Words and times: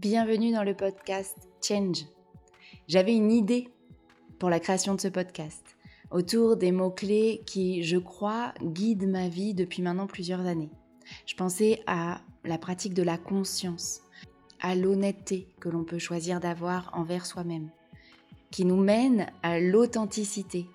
Bienvenue 0.00 0.52
dans 0.52 0.62
le 0.62 0.76
podcast 0.76 1.36
Change. 1.60 2.04
J'avais 2.86 3.16
une 3.16 3.32
idée 3.32 3.66
pour 4.38 4.48
la 4.48 4.60
création 4.60 4.94
de 4.94 5.00
ce 5.00 5.08
podcast 5.08 5.76
autour 6.12 6.56
des 6.56 6.70
mots-clés 6.70 7.42
qui, 7.46 7.82
je 7.82 7.96
crois, 7.96 8.54
guident 8.62 9.08
ma 9.08 9.26
vie 9.26 9.54
depuis 9.54 9.82
maintenant 9.82 10.06
plusieurs 10.06 10.46
années. 10.46 10.70
Je 11.26 11.34
pensais 11.34 11.82
à 11.88 12.20
la 12.44 12.58
pratique 12.58 12.94
de 12.94 13.02
la 13.02 13.18
conscience, 13.18 14.02
à 14.60 14.76
l'honnêteté 14.76 15.48
que 15.58 15.68
l'on 15.68 15.82
peut 15.82 15.98
choisir 15.98 16.38
d'avoir 16.38 16.92
envers 16.92 17.26
soi-même, 17.26 17.70
qui 18.52 18.64
nous 18.64 18.80
mène 18.80 19.26
à 19.42 19.58
l'authenticité, 19.58 20.66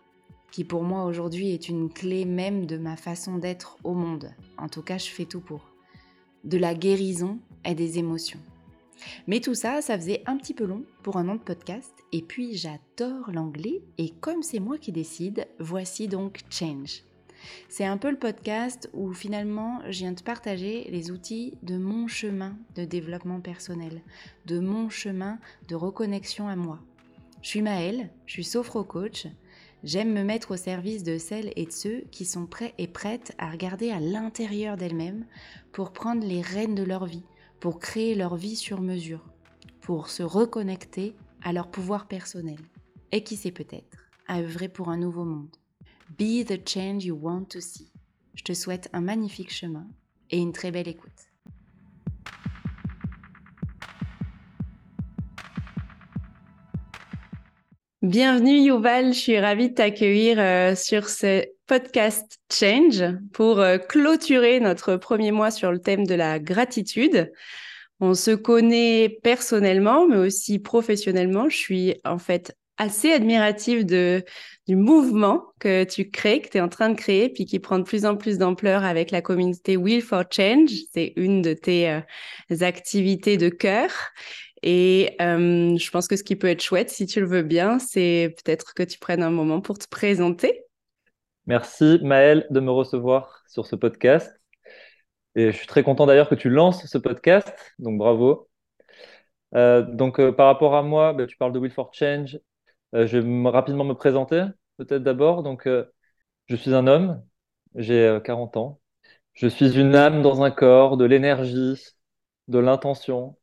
qui 0.52 0.66
pour 0.66 0.84
moi 0.84 1.06
aujourd'hui 1.06 1.54
est 1.54 1.70
une 1.70 1.90
clé 1.90 2.26
même 2.26 2.66
de 2.66 2.76
ma 2.76 2.98
façon 2.98 3.38
d'être 3.38 3.78
au 3.86 3.94
monde. 3.94 4.34
En 4.58 4.68
tout 4.68 4.82
cas, 4.82 4.98
je 4.98 5.10
fais 5.10 5.24
tout 5.24 5.40
pour. 5.40 5.70
De 6.44 6.58
la 6.58 6.76
guérison 6.76 7.40
et 7.64 7.74
des 7.74 8.00
émotions. 8.00 8.42
Mais 9.28 9.40
tout 9.40 9.56
ça, 9.56 9.82
ça 9.82 9.98
faisait 9.98 10.24
un 10.26 10.38
petit 10.38 10.54
peu 10.54 10.66
long 10.66 10.84
pour 11.02 11.18
un 11.18 11.24
nom 11.24 11.36
de 11.36 11.42
podcast. 11.42 11.94
Et 12.12 12.22
puis 12.22 12.56
j'adore 12.56 13.32
l'anglais 13.32 13.82
et 13.98 14.10
comme 14.10 14.44
c'est 14.44 14.60
moi 14.60 14.78
qui 14.78 14.92
décide, 14.92 15.48
voici 15.60 16.08
donc 16.08 16.42
Change. 16.50 17.04
C'est 17.68 17.86
un 17.86 17.98
peu 17.98 18.10
le 18.10 18.18
podcast 18.18 18.90
où 18.94 19.14
finalement 19.14 19.82
je 19.90 20.00
viens 20.00 20.14
de 20.14 20.22
partager 20.22 20.88
les 20.90 21.12
outils 21.12 21.56
de 21.62 21.78
mon 21.78 22.08
chemin 22.08 22.56
de 22.76 22.86
développement 22.86 23.42
personnel, 23.42 24.02
de 24.46 24.60
mon 24.60 24.90
chemin 24.90 25.40
de 25.68 25.76
reconnexion 25.76 26.48
à 26.48 26.56
moi. 26.56 26.80
Je 27.42 27.50
suis 27.50 27.62
Maëlle, 27.62 28.10
je 28.26 28.34
suis 28.34 28.46
sophro-coach 28.46 29.28
J'aime 29.84 30.14
me 30.14 30.24
mettre 30.24 30.52
au 30.52 30.56
service 30.56 31.04
de 31.04 31.18
celles 31.18 31.52
et 31.58 31.66
de 31.66 31.72
ceux 31.72 32.06
qui 32.10 32.24
sont 32.24 32.46
prêts 32.46 32.74
et 32.78 32.88
prêtes 32.88 33.36
à 33.38 33.50
regarder 33.50 33.92
à 33.92 34.00
l'intérieur 34.00 34.78
d'elles-mêmes 34.78 35.26
pour 35.74 35.92
prendre 35.92 36.26
les 36.26 36.40
rênes 36.40 36.74
de 36.74 36.84
leur 36.84 37.06
vie, 37.06 37.26
pour 37.64 37.80
créer 37.80 38.14
leur 38.14 38.36
vie 38.36 38.58
sur 38.58 38.82
mesure, 38.82 39.24
pour 39.80 40.10
se 40.10 40.22
reconnecter 40.22 41.16
à 41.42 41.54
leur 41.54 41.72
pouvoir 41.72 42.10
personnel. 42.10 42.58
Et 43.14 43.24
qui 43.24 43.38
sait 43.38 43.54
peut-être, 43.54 44.10
à 44.28 44.42
œuvrer 44.42 44.68
pour 44.68 44.90
un 44.90 44.98
nouveau 44.98 45.24
monde. 45.24 45.56
Be 46.10 46.46
the 46.46 46.60
change 46.68 47.06
you 47.06 47.16
want 47.16 47.46
to 47.46 47.62
see. 47.62 47.90
Je 48.36 48.44
te 48.44 48.54
souhaite 48.54 48.90
un 48.92 49.00
magnifique 49.00 49.50
chemin 49.50 49.88
et 50.30 50.40
une 50.40 50.52
très 50.52 50.72
belle 50.72 50.90
écoute. 50.90 51.10
Bienvenue 58.02 58.60
Yuval, 58.60 59.14
je 59.14 59.20
suis 59.20 59.40
ravie 59.40 59.70
de 59.70 59.76
t'accueillir 59.76 60.38
euh, 60.38 60.76
sur 60.76 61.08
ce 61.08 61.46
podcast 61.68 62.40
Change 62.52 63.04
pour 63.32 63.60
euh, 63.60 63.78
clôturer 63.78 64.60
notre 64.60 64.96
premier 64.98 65.32
mois 65.32 65.52
sur 65.52 65.72
le 65.72 65.80
thème 65.80 66.06
de 66.06 66.16
la 66.16 66.40
gratitude. 66.40 67.32
On 68.00 68.14
se 68.14 68.32
connaît 68.32 69.18
personnellement, 69.24 70.08
mais 70.08 70.18
aussi 70.18 70.60
professionnellement. 70.60 71.50
Je 71.50 71.58
suis 71.58 71.96
en 72.04 72.18
fait 72.18 72.56
assez 72.78 73.12
admirative 73.12 73.86
du 73.86 74.76
mouvement 74.76 75.46
que 75.60 75.84
tu 75.84 76.10
crées, 76.10 76.42
que 76.42 76.50
tu 76.50 76.58
es 76.58 76.62
en 76.62 76.70
train 76.70 76.90
de 76.90 76.96
créer, 76.96 77.30
puis 77.30 77.46
qui 77.46 77.60
prend 77.60 77.80
de 77.80 77.84
plus 77.84 78.06
en 78.06 78.18
plus 78.18 78.38
d'ampleur 78.38 78.84
avec 78.84 79.12
la 79.12 79.22
communauté 79.22 79.78
Will 79.78 80.02
for 80.02 80.24
Change. 80.30 80.72
C'est 80.94 81.14
une 81.16 81.42
de 81.42 81.54
tes 81.54 81.90
euh, 81.90 82.02
activités 82.62 83.38
de 83.38 83.50
cœur. 83.50 83.90
Et 84.64 85.16
euh, 85.22 85.78
je 85.78 85.92
pense 85.92 86.08
que 86.08 86.16
ce 86.16 86.24
qui 86.24 86.36
peut 86.36 86.48
être 86.48 86.64
chouette, 86.64 86.90
si 86.90 87.06
tu 87.06 87.20
le 87.20 87.28
veux 87.28 87.44
bien, 87.44 87.80
c'est 87.80 88.34
peut-être 88.44 88.74
que 88.74 88.84
tu 88.84 88.98
prennes 88.98 89.22
un 89.22 89.30
moment 89.30 89.62
pour 89.62 89.78
te 89.78 89.88
présenter. 89.88 90.64
Merci 91.46 92.00
Maëlle 92.04 92.48
de 92.50 92.60
me 92.60 92.72
recevoir 92.72 93.44
sur 93.48 93.66
ce 93.66 93.76
podcast. 93.76 94.40
Et 95.36 95.52
je 95.52 95.58
suis 95.58 95.68
très 95.68 95.84
content 95.84 96.06
d'ailleurs 96.06 96.30
que 96.30 96.36
tu 96.36 96.50
lances 96.50 96.86
ce 96.86 96.98
podcast, 96.98 97.54
donc 97.80 97.98
bravo. 97.98 98.50
Euh, 99.56 99.82
donc 99.84 100.20
euh, 100.20 100.32
par 100.32 100.48
rapport 100.48 100.76
à 100.76 100.84
moi, 100.84 101.14
bah, 101.14 101.28
tu 101.28 101.38
parles 101.38 101.54
de 101.54 101.60
Will 101.60 101.72
for 101.72 101.94
Change. 101.94 102.40
je 102.94 103.18
vais 103.18 103.50
rapidement 103.50 103.84
me 103.86 103.94
présenter, 103.96 104.46
peut-être 104.78 105.04
d'abord. 105.04 105.44
Donc 105.44 105.68
je 106.48 106.56
suis 106.56 106.74
un 106.74 106.88
homme, 106.88 107.24
j'ai 107.76 108.20
40 108.24 108.58
ans. 108.58 108.80
Je 109.34 109.48
suis 109.48 109.80
une 109.80 109.96
âme 109.96 110.22
dans 110.22 110.44
un 110.44 110.52
corps, 110.52 110.98
de 110.98 111.06
l'énergie, 111.06 111.84
de 112.48 112.60
l'intention 112.60 113.38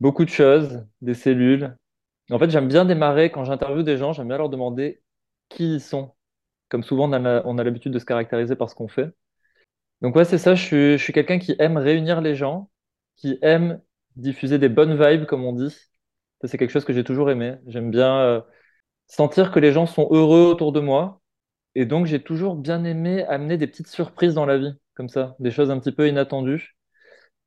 beaucoup 0.00 0.24
de 0.24 0.30
choses, 0.30 0.86
des 1.00 1.14
cellules. 1.14 1.76
En 2.30 2.38
fait, 2.38 2.50
j'aime 2.50 2.68
bien 2.68 2.84
démarrer 2.84 3.30
quand 3.30 3.44
j'interviewe 3.44 3.82
des 3.84 3.96
gens, 3.96 4.12
j'aime 4.12 4.28
bien 4.28 4.38
leur 4.38 4.50
demander 4.50 5.02
qui 5.48 5.74
ils 5.76 5.80
sont. 5.80 6.14
Comme 6.68 6.82
souvent, 6.82 7.10
on 7.10 7.58
a 7.58 7.64
l'habitude 7.64 7.92
de 7.92 7.98
se 7.98 8.04
caractériser 8.04 8.56
par 8.56 8.70
ce 8.70 8.74
qu'on 8.74 8.88
fait. 8.88 9.10
Donc 10.02 10.14
ouais, 10.16 10.24
c'est 10.24 10.38
ça, 10.38 10.54
je 10.54 10.96
suis, 10.96 11.12
quelqu'un 11.12 11.38
qui 11.38 11.56
aime 11.58 11.76
réunir 11.76 12.20
les 12.20 12.34
gens, 12.34 12.70
qui 13.16 13.38
aime 13.42 13.80
diffuser 14.16 14.58
des 14.58 14.68
bonnes 14.68 14.94
vibes, 15.00 15.26
comme 15.26 15.44
on 15.44 15.52
dit. 15.52 15.74
C'est 16.44 16.58
quelque 16.58 16.70
chose 16.70 16.84
que 16.84 16.92
j'ai 16.92 17.04
toujours 17.04 17.30
aimé. 17.30 17.56
J'aime 17.66 17.90
bien 17.90 18.20
euh, 18.20 18.40
sentir 19.08 19.50
que 19.52 19.60
les 19.60 19.72
gens 19.72 19.86
sont 19.86 20.08
heureux 20.12 20.44
autour 20.46 20.72
de 20.72 20.80
moi. 20.80 21.20
Et 21.74 21.86
donc, 21.86 22.06
j'ai 22.06 22.22
toujours 22.22 22.56
bien 22.56 22.84
aimé 22.84 23.24
amener 23.24 23.56
des 23.58 23.66
petites 23.66 23.88
surprises 23.88 24.34
dans 24.34 24.46
la 24.46 24.58
vie, 24.58 24.72
comme 24.94 25.08
ça, 25.08 25.36
des 25.40 25.50
choses 25.50 25.70
un 25.70 25.78
petit 25.80 25.92
peu 25.92 26.08
inattendues. 26.08 26.76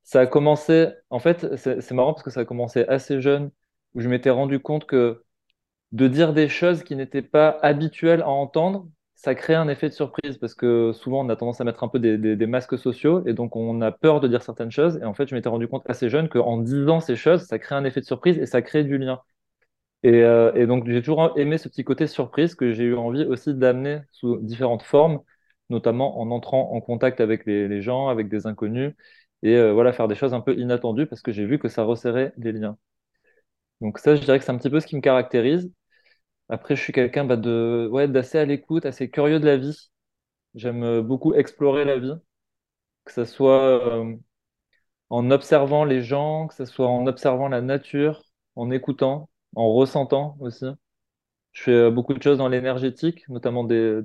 Ça 0.03 0.21
a 0.21 0.27
commencé, 0.27 0.87
en 1.09 1.19
fait, 1.19 1.55
c'est 1.57 1.91
marrant 1.91 2.13
parce 2.13 2.23
que 2.23 2.31
ça 2.31 2.41
a 2.41 2.45
commencé 2.45 2.85
assez 2.87 3.21
jeune, 3.21 3.51
où 3.93 4.01
je 4.01 4.09
m'étais 4.09 4.29
rendu 4.29 4.59
compte 4.59 4.85
que 4.85 5.23
de 5.91 6.07
dire 6.07 6.33
des 6.33 6.49
choses 6.49 6.83
qui 6.83 6.95
n'étaient 6.95 7.21
pas 7.21 7.57
habituelles 7.61 8.21
à 8.21 8.29
entendre, 8.29 8.87
ça 9.21 9.35
crée 9.35 9.53
un 9.53 9.67
effet 9.67 9.87
de 9.87 9.93
surprise 9.93 10.37
parce 10.37 10.55
que 10.55 10.91
souvent 10.93 11.23
on 11.25 11.29
a 11.29 11.35
tendance 11.35 11.61
à 11.61 11.63
mettre 11.63 11.83
un 11.83 11.87
peu 11.89 11.99
des, 11.99 12.47
masques 12.47 12.77
sociaux 12.77 13.23
et 13.27 13.33
donc 13.33 13.55
on 13.55 13.81
a 13.81 13.91
peur 13.91 14.19
de 14.19 14.27
dire 14.27 14.41
certaines 14.41 14.71
choses. 14.71 14.97
Et 15.01 15.05
en 15.05 15.13
fait, 15.13 15.27
je 15.27 15.35
m'étais 15.35 15.49
rendu 15.49 15.67
compte 15.67 15.83
assez 15.87 16.09
jeune 16.09 16.27
qu'en 16.27 16.57
disant 16.57 16.99
ces 16.99 17.15
choses, 17.15 17.43
ça 17.43 17.59
crée 17.59 17.75
un 17.75 17.85
effet 17.85 18.01
de 18.01 18.05
surprise 18.05 18.39
et 18.39 18.47
ça 18.47 18.61
crée 18.63 18.83
du 18.83 18.97
lien. 18.97 19.21
Et, 20.03 20.23
euh, 20.23 20.65
donc 20.67 20.87
j'ai 20.87 21.01
toujours 21.01 21.37
aimé 21.37 21.57
ce 21.59 21.69
petit 21.69 21.83
côté 21.83 22.07
surprise 22.07 22.55
que 22.55 22.73
j'ai 22.73 22.85
eu 22.85 22.95
envie 22.95 23.25
aussi 23.25 23.53
d'amener 23.53 24.01
sous 24.11 24.37
différentes 24.41 24.83
formes, 24.83 25.21
notamment 25.69 26.19
en 26.19 26.31
entrant 26.31 26.71
en 26.73 26.81
contact 26.81 27.21
avec 27.21 27.45
les 27.45 27.81
gens, 27.81 28.07
avec 28.09 28.29
des 28.29 28.47
inconnus 28.47 28.95
et 29.43 29.55
euh, 29.55 29.73
voilà, 29.73 29.93
faire 29.93 30.07
des 30.07 30.15
choses 30.15 30.33
un 30.33 30.41
peu 30.41 30.57
inattendues 30.57 31.07
parce 31.07 31.21
que 31.21 31.31
j'ai 31.31 31.45
vu 31.45 31.59
que 31.59 31.67
ça 31.69 31.83
resserrait 31.83 32.33
les 32.37 32.51
liens. 32.51 32.77
Donc 33.81 33.97
ça, 33.99 34.15
je 34.15 34.21
dirais 34.21 34.39
que 34.39 34.45
c'est 34.45 34.51
un 34.51 34.57
petit 34.57 34.69
peu 34.69 34.79
ce 34.79 34.87
qui 34.87 34.95
me 34.95 35.01
caractérise. 35.01 35.71
Après, 36.51 36.75
je 36.75 36.81
suis 36.83 36.93
quelqu'un 36.93 37.25
bah, 37.25 37.37
de, 37.37 37.87
ouais, 37.91 38.07
d'assez 38.09 38.37
à 38.37 38.45
l'écoute, 38.45 38.85
assez 38.85 39.09
curieux 39.09 39.39
de 39.39 39.45
la 39.45 39.57
vie. 39.57 39.89
J'aime 40.55 40.83
euh, 40.83 41.01
beaucoup 41.01 41.33
explorer 41.33 41.85
la 41.85 41.97
vie, 41.97 42.13
que 43.05 43.13
ce 43.13 43.25
soit 43.25 43.61
euh, 43.87 44.15
en 45.09 45.31
observant 45.31 45.85
les 45.85 46.01
gens, 46.01 46.47
que 46.47 46.55
ce 46.55 46.65
soit 46.65 46.87
en 46.87 47.07
observant 47.07 47.49
la 47.49 47.61
nature, 47.61 48.23
en 48.55 48.71
écoutant, 48.71 49.29
en 49.55 49.73
ressentant 49.73 50.37
aussi. 50.41 50.65
Je 51.53 51.63
fais 51.63 51.91
beaucoup 51.91 52.13
de 52.13 52.23
choses 52.23 52.37
dans 52.39 52.49
l'énergétique, 52.49 53.27
notamment 53.29 53.63
des, 53.65 54.03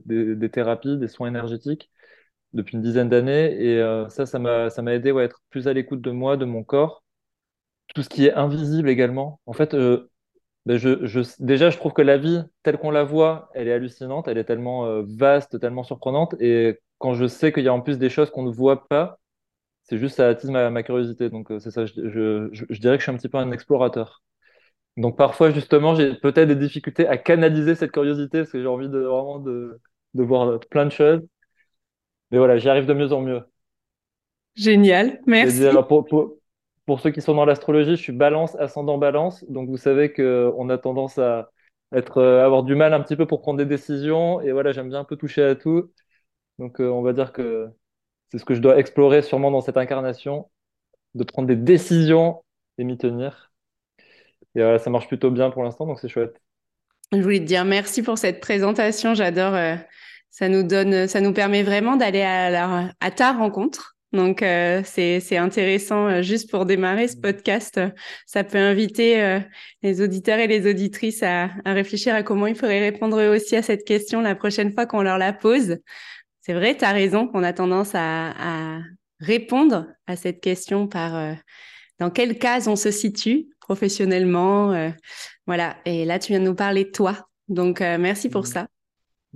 thérapies, 0.53 0.99
des 0.99 1.09
soins 1.09 1.29
énergétiques 1.29 1.91
depuis 2.55 2.77
une 2.77 2.83
dizaine 2.83 3.09
d'années. 3.09 3.55
Et 3.63 3.81
euh, 3.81 4.09
ça, 4.09 4.27
ça 4.27 4.39
m'a, 4.39 4.69
aidé 4.95 5.11
à 5.13 5.23
être 5.25 5.43
plus 5.51 5.69
à 5.69 5.73
l'écoute 5.75 6.03
de 6.03 6.11
moi, 6.13 6.37
de 6.37 6.45
mon 6.45 6.65
corps. 6.65 7.05
Tout 7.95 8.03
ce 8.03 8.09
qui 8.09 8.27
est 8.27 8.35
invisible 8.35 8.89
également. 8.91 9.41
En 9.47 9.53
fait, 9.53 9.75
euh, 10.67 10.73
ben 10.73 10.79
je, 10.79 11.07
je, 11.07 11.21
déjà, 11.41 11.71
je 11.71 11.77
trouve 11.77 11.93
que 11.93 12.03
la 12.03 12.19
vie, 12.19 12.43
telle 12.63 12.79
qu'on 12.79 12.91
la 12.91 13.05
voit, 13.05 13.51
elle 13.55 13.69
est 13.69 13.73
hallucinante, 13.73 14.29
elle 14.29 14.39
est 14.39 14.45
tellement 14.45 14.87
euh, 14.87 15.03
vaste, 15.07 15.61
tellement 15.61 15.85
surprenante. 15.85 16.35
Et 16.41 16.79
quand 16.99 17.15
je 17.15 17.27
sais 17.27 17.53
qu'il 17.53 17.65
y 17.65 17.69
a 17.69 17.75
en 17.75 17.81
plus 17.81 17.99
des 17.99 18.11
choses 18.11 18.31
qu'on 18.31 18.43
ne 18.43 18.51
voit 18.53 18.89
pas, 18.89 19.19
c'est 19.85 19.99
juste 19.99 20.17
ça 20.17 20.29
attise 20.29 20.51
ma, 20.51 20.71
ma 20.71 20.83
curiosité. 20.83 21.31
Donc, 21.31 21.49
c'est 21.61 21.71
ça, 21.71 21.87
je, 21.87 22.51
dirais 22.79 22.97
que 22.97 23.01
je 23.01 23.05
suis 23.05 23.13
un 23.13 23.17
petit 23.17 23.29
peu 23.29 23.39
un 23.39 23.53
explorateur. 23.53 24.23
Donc, 24.97 25.17
parfois, 25.17 25.51
justement, 25.51 25.95
j'ai 25.95 26.15
peut-être 26.15 26.49
des 26.49 26.57
difficultés 26.57 27.07
à 27.07 27.19
canaliser 27.19 27.75
cette 27.75 27.93
curiosité 27.93 28.39
parce 28.39 28.51
que 28.51 28.61
j'ai 28.61 28.67
envie 28.67 28.89
de 28.89 28.99
vraiment 28.99 29.39
de, 29.39 29.81
de 30.15 30.23
voir 30.23 30.59
plein 30.71 30.87
de 30.87 30.91
choses. 30.91 31.23
Mais 32.31 32.39
voilà, 32.39 32.59
j'y 32.59 32.69
arrive 32.69 32.87
de 32.87 32.95
mieux 32.95 33.13
en 33.13 33.21
mieux. 33.21 33.43
Génial, 34.57 35.21
merci. 35.27 35.65
Alors 35.67 35.87
pour, 35.87 36.07
pour, 36.07 36.36
ceux 37.01 37.11
qui 37.11 37.21
sont 37.21 37.35
dans 37.35 37.45
l'astrologie, 37.45 37.97
je 37.97 38.03
suis 38.03 38.13
balance, 38.13 38.55
ascendant 38.57 38.99
balance. 38.99 39.45
Donc 39.49 39.69
vous 39.69 39.77
savez 39.77 40.13
qu'on 40.13 40.69
a 40.71 40.79
tendance 40.79 41.19
à 41.19 41.51
être, 41.93 42.19
euh, 42.19 42.45
avoir 42.45 42.63
du 42.63 42.75
mal 42.75 42.95
un 42.95 43.01
petit 43.03 43.17
peu 43.17 43.27
pour 43.27 43.41
prendre 43.41 43.59
des 43.59 43.67
décisions. 43.67 44.41
Et 44.41 44.53
voilà, 44.53 44.73
j'aime 44.73 44.89
bien 44.89 45.01
un 45.01 45.05
peu 45.05 45.17
toucher 45.17 45.43
à 45.43 45.55
tout. 45.57 45.93
Donc 46.59 46.81
euh, 46.81 46.89
on 46.89 47.03
va 47.03 47.13
dire 47.13 47.33
que 47.33 47.69
c'est 48.33 48.39
ce 48.39 48.45
que 48.45 48.55
je 48.55 48.61
dois 48.61 48.79
explorer 48.79 49.23
sûrement 49.23 49.51
dans 49.51 49.61
cette 49.63 49.77
incarnation, 49.79 50.51
de 51.15 51.25
prendre 51.25 51.49
des 51.49 51.57
décisions 51.57 52.45
et 52.79 52.85
m'y 52.85 52.99
tenir. 52.99 53.53
Et 54.57 54.61
voilà, 54.61 54.79
ça 54.79 54.91
marche 54.91 55.07
plutôt 55.09 55.31
bien 55.31 55.51
pour 55.51 55.63
l'instant, 55.63 55.87
donc 55.87 56.01
c'est 56.01 56.09
chouette. 56.09 56.41
Je 57.13 57.19
voulais 57.19 57.41
te 57.41 57.45
dire 57.45 57.65
merci 57.65 58.03
pour 58.03 58.19
cette 58.19 58.41
présentation. 58.41 59.15
J'adore 59.15 59.55
euh, 59.55 59.77
ça 60.31 60.49
nous 60.49 60.63
donne, 60.63 61.07
ça 61.09 61.21
nous 61.21 61.33
permet 61.33 61.63
vraiment 61.63 61.97
d'aller 61.97 62.23
à, 62.23 62.91
à 63.01 63.11
ta 63.11 63.33
rencontre. 63.33 63.96
Donc 64.17 64.43
euh, 64.43 64.83
c'est 64.85 65.37
intéressant 65.37 66.09
euh, 66.09 66.23
juste 66.23 66.51
pour 66.51 66.67
démarrer 66.67 67.07
ce 67.07 67.17
podcast. 67.17 67.81
ça 68.27 68.43
peut 68.43 68.59
inviter 68.59 69.23
euh, 69.23 69.41
les 69.83 70.01
auditeurs 70.01 70.39
et 70.39 70.47
les 70.47 70.69
auditrices 70.69 71.23
à, 71.23 71.51
à, 71.65 71.73
réfléchir 71.73 72.15
à 72.15 72.23
comment 72.23 72.47
il 72.47 72.57
faudrait 72.57 72.81
répondre 72.81 73.23
aussi 73.35 73.55
à 73.55 73.63
cette 73.63 73.85
question 73.85 74.21
la 74.21 74.35
prochaine 74.35 74.73
fois 74.73 74.87
qu'on 74.87 75.03
leur 75.03 75.19
la 75.19 75.33
pose. 75.33 75.79
C'est 76.41 76.55
vrai, 76.55 76.77
tu 76.77 76.85
as 76.85 76.93
raison 76.93 77.29
qu'on 77.29 77.43
a 77.43 77.53
tendance 77.53 77.95
à, 77.95 78.31
à, 78.31 78.81
répondre 79.21 79.87
à 80.07 80.17
cette 80.17 80.41
question 80.41 80.89
par 80.89 81.37
dans 81.99 82.11
quelle 82.11 82.39
case 82.39 82.69
on 82.69 82.77
se 82.77 82.91
situe 82.91 83.47
professionnellement. 83.61 84.73
Euh, 84.73 84.91
voilà. 85.47 85.77
Et 85.85 86.05
là, 86.05 86.19
tu 86.19 86.33
viens 86.33 86.41
de 86.41 86.45
nous 86.45 86.55
parler 86.55 86.85
de 86.85 86.91
toi. 86.91 87.29
Donc, 87.49 87.81
euh, 87.81 87.99
merci 87.99 88.29
pour 88.29 88.43
mmh. 88.43 88.47
ça. 88.47 88.67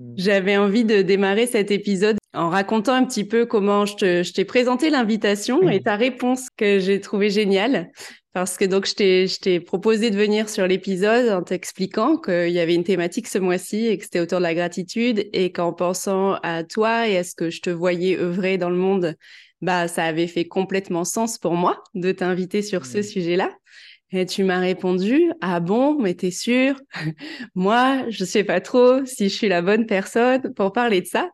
Mmh. 0.01 0.15
J'avais 0.17 0.57
envie 0.57 0.85
de 0.85 1.03
démarrer 1.03 1.47
cet 1.47 1.71
épisode 1.71 2.17
en 2.33 2.49
racontant 2.49 2.95
un 2.95 3.05
petit 3.05 3.25
peu 3.25 3.45
comment 3.45 3.85
je 3.85 4.33
t'ai 4.33 4.45
présenté 4.45 4.89
l'invitation 4.89 5.69
et 5.69 5.83
ta 5.83 5.97
réponse 5.97 6.49
que 6.57 6.79
j'ai 6.79 7.01
trouvé 7.01 7.29
géniale. 7.29 7.91
Parce 8.33 8.57
que 8.57 8.65
donc, 8.65 8.87
je 8.87 9.39
t'ai 9.39 9.61
proposé 9.61 10.11
de 10.11 10.17
venir 10.17 10.49
sur 10.49 10.67
l'épisode 10.67 11.29
en 11.31 11.43
t'expliquant 11.43 12.17
qu'il 12.17 12.51
y 12.51 12.61
avait 12.61 12.77
une 12.77 12.85
thématique 12.85 13.27
ce 13.27 13.39
mois-ci 13.39 13.89
et 13.89 13.99
que 13.99 14.05
c'était 14.05 14.21
autour 14.21 14.39
de 14.39 14.45
la 14.45 14.55
gratitude 14.55 15.29
et 15.33 15.51
qu'en 15.51 15.73
pensant 15.73 16.35
à 16.45 16.63
toi 16.63 17.09
et 17.09 17.19
à 17.19 17.25
ce 17.25 17.35
que 17.35 17.51
je 17.51 17.61
te 17.61 17.71
voyais 17.71 18.17
œuvrer 18.17 18.57
dans 18.57 18.71
le 18.71 18.77
monde, 18.77 19.17
bah, 19.61 19.89
ça 19.89 20.05
avait 20.05 20.29
fait 20.29 20.47
complètement 20.47 21.05
sens 21.05 21.39
pour 21.39 21.55
moi 21.55 21.83
de 21.95 22.13
t'inviter 22.13 22.63
sur 22.63 22.87
ce 22.87 23.03
sujet-là. 23.03 23.51
Et 24.13 24.27
tu 24.27 24.43
m'as 24.43 24.59
répondu, 24.59 25.31
ah 25.41 25.61
bon, 25.61 26.01
mais 26.01 26.15
t'es 26.15 26.31
sûr 26.33 26.75
Moi, 27.55 28.05
je 28.09 28.25
sais 28.25 28.43
pas 28.43 28.61
trop 28.61 29.05
si 29.05 29.29
je 29.29 29.35
suis 29.35 29.49
la 29.49 29.63
bonne 29.63 29.87
personne 29.87 30.53
pour 30.55 30.73
parler 30.73 31.01
de 31.01 31.07
ça. 31.07 31.31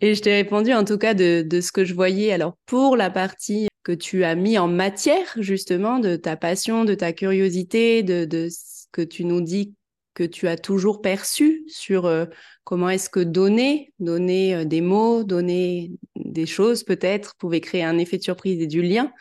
Et 0.00 0.14
je 0.14 0.22
t'ai 0.22 0.32
répondu 0.32 0.72
en 0.72 0.84
tout 0.84 0.98
cas 0.98 1.14
de, 1.14 1.42
de 1.46 1.60
ce 1.60 1.72
que 1.72 1.84
je 1.84 1.94
voyais. 1.94 2.32
Alors 2.32 2.56
pour 2.66 2.96
la 2.96 3.10
partie 3.10 3.68
que 3.82 3.92
tu 3.92 4.24
as 4.24 4.34
mis 4.34 4.58
en 4.58 4.66
matière 4.66 5.26
justement 5.38 5.98
de 5.98 6.16
ta 6.16 6.36
passion, 6.36 6.84
de 6.84 6.94
ta 6.94 7.12
curiosité, 7.12 8.02
de, 8.02 8.24
de 8.24 8.48
ce 8.50 8.86
que 8.92 9.02
tu 9.02 9.24
nous 9.24 9.40
dis 9.40 9.74
que 10.16 10.24
tu 10.24 10.48
as 10.48 10.56
toujours 10.56 11.02
perçu 11.02 11.62
sur 11.68 12.06
euh, 12.06 12.24
comment 12.64 12.88
est-ce 12.88 13.10
que 13.10 13.20
donner, 13.20 13.92
donner 14.00 14.54
euh, 14.56 14.64
des 14.64 14.80
mots, 14.80 15.22
donner 15.22 15.92
des 16.16 16.46
choses 16.46 16.82
peut-être 16.82 17.36
pouvait 17.36 17.60
créer 17.60 17.84
un 17.84 17.98
effet 17.98 18.16
de 18.16 18.22
surprise 18.22 18.60
et 18.60 18.66
du 18.66 18.80
lien. 18.80 19.12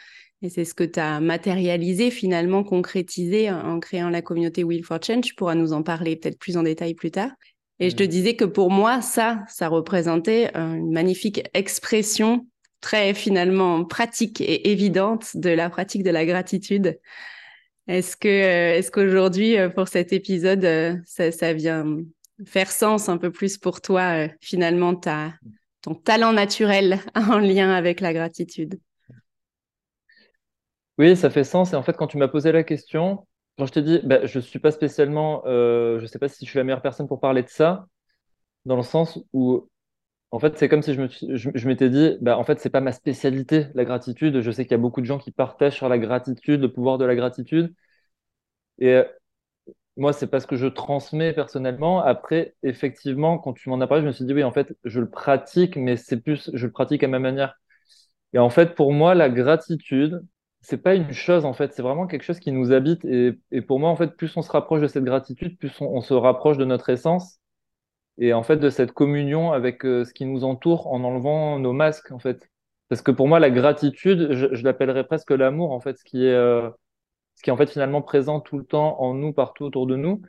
Et 0.45 0.49
c'est 0.49 0.63
ce 0.63 0.75
que 0.75 0.83
tu 0.83 0.99
as 0.99 1.19
matérialisé, 1.21 2.11
finalement 2.11 2.63
concrétisé 2.63 3.49
en 3.49 3.79
créant 3.79 4.11
la 4.11 4.21
communauté 4.21 4.63
Will 4.63 4.83
for 4.83 4.99
Change. 5.01 5.21
Tu 5.23 5.33
pourras 5.33 5.55
nous 5.55 5.73
en 5.73 5.81
parler 5.81 6.15
peut-être 6.15 6.37
plus 6.37 6.55
en 6.55 6.61
détail 6.61 6.93
plus 6.93 7.09
tard. 7.09 7.31
Et 7.79 7.89
je 7.89 7.95
te 7.95 8.03
disais 8.03 8.35
que 8.35 8.45
pour 8.45 8.69
moi, 8.69 9.01
ça, 9.01 9.43
ça 9.47 9.69
représentait 9.69 10.51
une 10.53 10.91
magnifique 10.91 11.41
expression 11.55 12.45
très 12.79 13.15
finalement 13.15 13.83
pratique 13.85 14.39
et 14.39 14.69
évidente 14.69 15.35
de 15.35 15.49
la 15.49 15.71
pratique 15.71 16.03
de 16.03 16.11
la 16.11 16.27
gratitude. 16.27 16.99
Est-ce 17.87 18.15
que, 18.15 18.27
euh, 18.27 18.77
est-ce 18.77 18.91
qu'aujourd'hui, 18.91 19.57
euh, 19.57 19.69
pour 19.69 19.87
cet 19.87 20.13
épisode, 20.13 20.63
euh, 20.63 20.95
ça, 21.05 21.31
ça, 21.31 21.53
vient 21.53 21.97
faire 22.45 22.69
sens 22.69 23.09
un 23.09 23.17
peu 23.17 23.31
plus 23.31 23.57
pour 23.57 23.81
toi, 23.81 24.27
finalement, 24.41 24.93
ta, 24.93 25.33
ton 25.81 25.95
talent 25.95 26.33
naturel 26.33 26.99
en 27.15 27.39
lien 27.39 27.71
avec 27.71 27.99
la 27.99 28.13
gratitude? 28.13 28.79
Oui, 30.97 31.15
ça 31.15 31.29
fait 31.29 31.43
sens. 31.43 31.73
Et 31.73 31.75
en 31.75 31.83
fait, 31.83 31.97
quand 31.97 32.07
tu 32.07 32.17
m'as 32.17 32.27
posé 32.27 32.51
la 32.51 32.63
question, 32.63 33.27
quand 33.57 33.65
je 33.65 33.73
t'ai 33.73 33.81
dit, 33.81 33.99
bah, 34.03 34.25
je 34.25 34.39
ne 34.39 34.43
suis 34.43 34.59
pas 34.59 34.71
spécialement, 34.71 35.43
euh, 35.45 35.97
je 35.97 36.03
ne 36.03 36.07
sais 36.07 36.19
pas 36.19 36.29
si 36.29 36.45
je 36.45 36.49
suis 36.49 36.57
la 36.57 36.63
meilleure 36.63 36.81
personne 36.81 37.07
pour 37.07 37.19
parler 37.19 37.43
de 37.43 37.49
ça, 37.49 37.87
dans 38.65 38.77
le 38.77 38.83
sens 38.83 39.19
où, 39.33 39.69
en 40.31 40.39
fait, 40.39 40.57
c'est 40.57 40.69
comme 40.69 40.83
si 40.83 40.93
je, 40.95 41.03
je, 41.55 41.67
m'étais 41.67 41.89
dit, 41.89 42.17
bah, 42.21 42.37
en 42.39 42.45
fait, 42.45 42.59
c'est 42.59 42.69
pas 42.71 42.81
ma 42.81 42.93
spécialité, 42.93 43.67
la 43.75 43.85
gratitude. 43.85 44.41
Je 44.41 44.51
sais 44.51 44.65
qu'il 44.65 44.71
y 44.73 44.75
a 44.75 44.77
beaucoup 44.79 45.01
de 45.01 45.07
gens 45.07 45.19
qui 45.19 45.31
partagent 45.31 45.75
sur 45.77 45.89
la 45.89 45.99
gratitude, 45.99 46.61
le 46.61 46.73
pouvoir 46.73 46.97
de 46.99 47.05
la 47.05 47.15
gratitude. 47.15 47.73
Et 48.79 48.89
euh, 48.93 49.03
moi, 49.97 50.13
c'est 50.13 50.27
parce 50.27 50.45
que 50.45 50.55
je 50.57 50.67
transmets 50.67 51.33
personnellement. 51.33 52.01
Après, 52.01 52.55
effectivement, 52.63 53.37
quand 53.39 53.53
tu 53.53 53.69
m'en 53.69 53.81
as 53.81 53.87
parlé, 53.87 54.03
je 54.03 54.07
me 54.07 54.13
suis 54.13 54.25
dit, 54.25 54.33
oui, 54.33 54.43
en 54.43 54.51
fait, 54.51 54.75
je 54.83 54.99
le 54.99 55.09
pratique, 55.09 55.77
mais 55.77 55.97
c'est 55.97 56.21
plus, 56.21 56.51
je 56.53 56.65
le 56.67 56.71
pratique 56.71 57.03
à 57.03 57.07
ma 57.07 57.19
manière. 57.19 57.55
Et 58.33 58.39
en 58.39 58.49
fait, 58.49 58.75
pour 58.75 58.93
moi, 58.93 59.15
la 59.15 59.29
gratitude, 59.29 60.21
c'est 60.65 60.81
pas 60.81 60.95
une 60.95 61.11
chose 61.13 61.45
en 61.45 61.53
fait, 61.53 61.73
c'est 61.73 61.83
vraiment 61.83 62.07
quelque 62.07 62.23
chose 62.23 62.39
qui 62.39 62.51
nous 62.51 62.71
habite. 62.71 63.05
Et, 63.05 63.61
pour 63.61 63.79
moi, 63.79 63.89
en 63.89 63.95
fait, 63.95 64.15
plus 64.17 64.35
on 64.35 64.41
se 64.41 64.51
rapproche 64.51 64.81
de 64.81 64.87
cette 64.87 65.03
gratitude, 65.03 65.57
plus 65.59 65.71
on, 65.79 66.01
se 66.01 66.13
rapproche 66.13 66.57
de 66.57 66.65
notre 66.65 66.89
essence 66.89 67.39
et 68.17 68.33
en 68.33 68.43
fait 68.43 68.57
de 68.57 68.69
cette 68.69 68.91
communion 68.93 69.51
avec 69.51 69.85
euh, 69.85 70.05
ce 70.05 70.13
qui 70.13 70.25
nous 70.25 70.43
entoure 70.43 70.87
en 70.87 71.03
enlevant 71.03 71.59
nos 71.59 71.73
masques 71.73 72.11
en 72.11 72.19
fait. 72.19 72.49
Parce 72.89 73.01
que 73.01 73.11
pour 73.11 73.27
moi, 73.27 73.39
la 73.39 73.51
gratitude, 73.51 74.33
je, 74.33 74.63
l'appellerais 74.63 75.05
presque 75.05 75.31
l'amour 75.31 75.71
en 75.71 75.79
fait, 75.79 75.97
ce 75.99 76.03
qui 76.03 76.25
est 76.25 76.33
euh, 76.33 76.69
ce 77.35 77.43
qui 77.43 77.51
en 77.51 77.57
fait 77.57 77.69
finalement 77.69 78.01
présent 78.01 78.39
tout 78.39 78.57
le 78.57 78.65
temps 78.65 79.01
en 79.01 79.13
nous, 79.13 79.33
partout 79.33 79.65
autour 79.65 79.87
de 79.87 79.95
nous. 79.95 80.21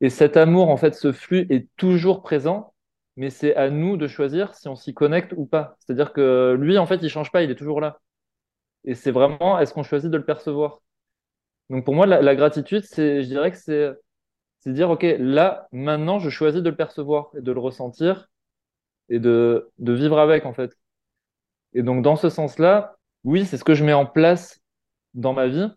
Et 0.00 0.10
cet 0.10 0.36
amour, 0.36 0.70
en 0.70 0.76
fait, 0.76 0.94
ce 0.94 1.12
flux 1.12 1.46
est 1.50 1.68
toujours 1.76 2.22
présent, 2.22 2.74
mais 3.16 3.30
c'est 3.30 3.54
à 3.56 3.70
nous 3.70 3.96
de 3.96 4.08
choisir 4.08 4.54
si 4.54 4.68
on 4.68 4.76
s'y 4.76 4.94
connecte 4.94 5.34
ou 5.36 5.46
pas. 5.46 5.76
C'est-à-dire 5.80 6.12
que 6.12 6.56
lui, 6.60 6.78
en 6.78 6.86
fait, 6.86 7.00
il 7.02 7.10
change 7.10 7.32
pas, 7.32 7.42
il 7.42 7.50
est 7.50 7.56
toujours 7.56 7.80
là. 7.80 8.00
Et 8.88 8.94
c'est 8.94 9.10
vraiment, 9.10 9.58
est-ce 9.58 9.74
qu'on 9.74 9.82
choisit 9.82 10.10
de 10.10 10.16
le 10.16 10.24
percevoir? 10.24 10.80
Donc 11.68 11.84
pour 11.84 11.94
moi, 11.94 12.06
la, 12.06 12.34
gratitude, 12.34 12.84
c'est, 12.84 13.22
je 13.22 13.28
dirais 13.28 13.52
que 13.52 13.58
c'est, 13.58 13.92
c'est 14.60 14.72
dire, 14.72 14.88
OK, 14.88 15.04
là, 15.18 15.68
maintenant, 15.72 16.18
je 16.18 16.30
choisis 16.30 16.62
de 16.62 16.70
le 16.70 16.74
percevoir 16.74 17.30
et 17.36 17.42
de 17.42 17.52
le 17.52 17.60
ressentir 17.60 18.30
et 19.10 19.18
de, 19.18 19.70
de 19.78 19.92
vivre 19.92 20.18
avec, 20.18 20.46
en 20.46 20.54
fait. 20.54 20.72
Et 21.74 21.82
donc, 21.82 22.02
dans 22.02 22.16
ce 22.16 22.30
sens-là, 22.30 22.96
oui, 23.24 23.44
c'est 23.44 23.58
ce 23.58 23.64
que 23.64 23.74
je 23.74 23.84
mets 23.84 23.92
en 23.92 24.06
place 24.06 24.58
dans 25.12 25.34
ma 25.34 25.48
vie. 25.48 25.68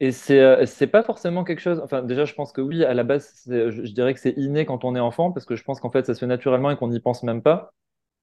Et 0.00 0.12
c'est, 0.12 0.40
euh, 0.40 0.66
c'est 0.66 0.88
pas 0.88 1.02
forcément 1.02 1.42
quelque 1.42 1.60
chose. 1.60 1.80
Enfin, 1.82 2.02
déjà, 2.02 2.26
je 2.26 2.34
pense 2.34 2.52
que 2.52 2.60
oui, 2.60 2.84
à 2.84 2.92
la 2.92 3.02
base, 3.02 3.44
je, 3.46 3.70
je 3.70 3.92
dirais 3.92 4.12
que 4.12 4.20
c'est 4.20 4.34
inné 4.36 4.66
quand 4.66 4.84
on 4.84 4.94
est 4.94 5.00
enfant, 5.00 5.32
parce 5.32 5.46
que 5.46 5.56
je 5.56 5.64
pense 5.64 5.80
qu'en 5.80 5.90
fait, 5.90 6.04
ça 6.04 6.12
se 6.12 6.20
fait 6.20 6.26
naturellement 6.26 6.70
et 6.70 6.76
qu'on 6.76 6.88
n'y 6.88 7.00
pense 7.00 7.22
même 7.22 7.40
pas. 7.40 7.72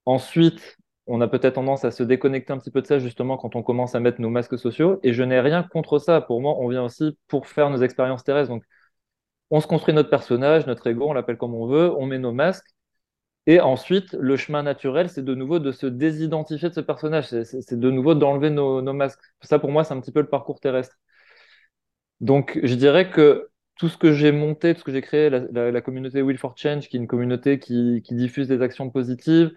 Ensuite, 0.05 0.77
on 1.07 1.21
a 1.21 1.27
peut-être 1.27 1.55
tendance 1.55 1.85
à 1.85 1.91
se 1.91 2.03
déconnecter 2.03 2.53
un 2.53 2.57
petit 2.57 2.71
peu 2.71 2.81
de 2.81 2.87
ça 2.87 2.99
justement 2.99 3.37
quand 3.37 3.55
on 3.55 3.63
commence 3.63 3.95
à 3.95 3.99
mettre 3.99 4.21
nos 4.21 4.29
masques 4.29 4.59
sociaux. 4.59 4.99
Et 5.03 5.13
je 5.13 5.23
n'ai 5.23 5.39
rien 5.39 5.63
contre 5.63 5.99
ça. 5.99 6.21
Pour 6.21 6.41
moi, 6.41 6.55
on 6.59 6.67
vient 6.67 6.83
aussi 6.83 7.17
pour 7.27 7.47
faire 7.47 7.69
nos 7.69 7.81
expériences 7.81 8.23
terrestres. 8.23 8.49
Donc, 8.49 8.63
on 9.49 9.61
se 9.61 9.67
construit 9.67 9.93
notre 9.93 10.09
personnage, 10.09 10.67
notre 10.67 10.87
ego, 10.87 11.07
on 11.09 11.13
l'appelle 11.13 11.37
comme 11.37 11.55
on 11.55 11.67
veut, 11.67 11.91
on 11.97 12.05
met 12.05 12.19
nos 12.19 12.33
masques. 12.33 12.67
Et 13.45 13.61
ensuite, 13.61 14.13
le 14.13 14.35
chemin 14.35 14.63
naturel, 14.63 15.09
c'est 15.09 15.23
de 15.23 15.33
nouveau 15.33 15.59
de 15.59 15.71
se 15.71 15.87
désidentifier 15.87 16.69
de 16.69 16.73
ce 16.73 16.81
personnage. 16.81 17.27
C'est 17.27 17.79
de 17.79 17.91
nouveau 17.91 18.13
d'enlever 18.13 18.49
nos, 18.49 18.81
masques. 18.93 19.21
Ça, 19.41 19.59
pour 19.59 19.71
moi, 19.71 19.85
c'est 19.85 19.93
un 19.93 20.01
petit 20.01 20.11
peu 20.11 20.21
le 20.21 20.27
parcours 20.27 20.59
terrestre. 20.59 20.97
Donc, 22.19 22.59
je 22.63 22.75
dirais 22.75 23.09
que 23.09 23.49
tout 23.75 23.89
ce 23.89 23.97
que 23.97 24.11
j'ai 24.11 24.31
monté, 24.31 24.73
tout 24.73 24.81
ce 24.81 24.85
que 24.85 24.91
j'ai 24.91 25.01
créé, 25.01 25.29
la, 25.29 25.81
communauté 25.81 26.21
Will 26.21 26.37
for 26.37 26.57
Change, 26.57 26.89
qui 26.89 26.97
est 26.97 26.99
une 26.99 27.07
communauté 27.07 27.59
qui 27.59 28.01
diffuse 28.11 28.47
des 28.49 28.61
actions 28.61 28.89
positives, 28.89 29.53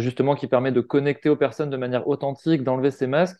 justement 0.00 0.34
qui 0.34 0.46
permet 0.46 0.72
de 0.72 0.80
connecter 0.80 1.28
aux 1.28 1.36
personnes 1.36 1.70
de 1.70 1.76
manière 1.76 2.08
authentique, 2.08 2.64
d'enlever 2.64 2.90
ces 2.90 3.06
masques. 3.06 3.38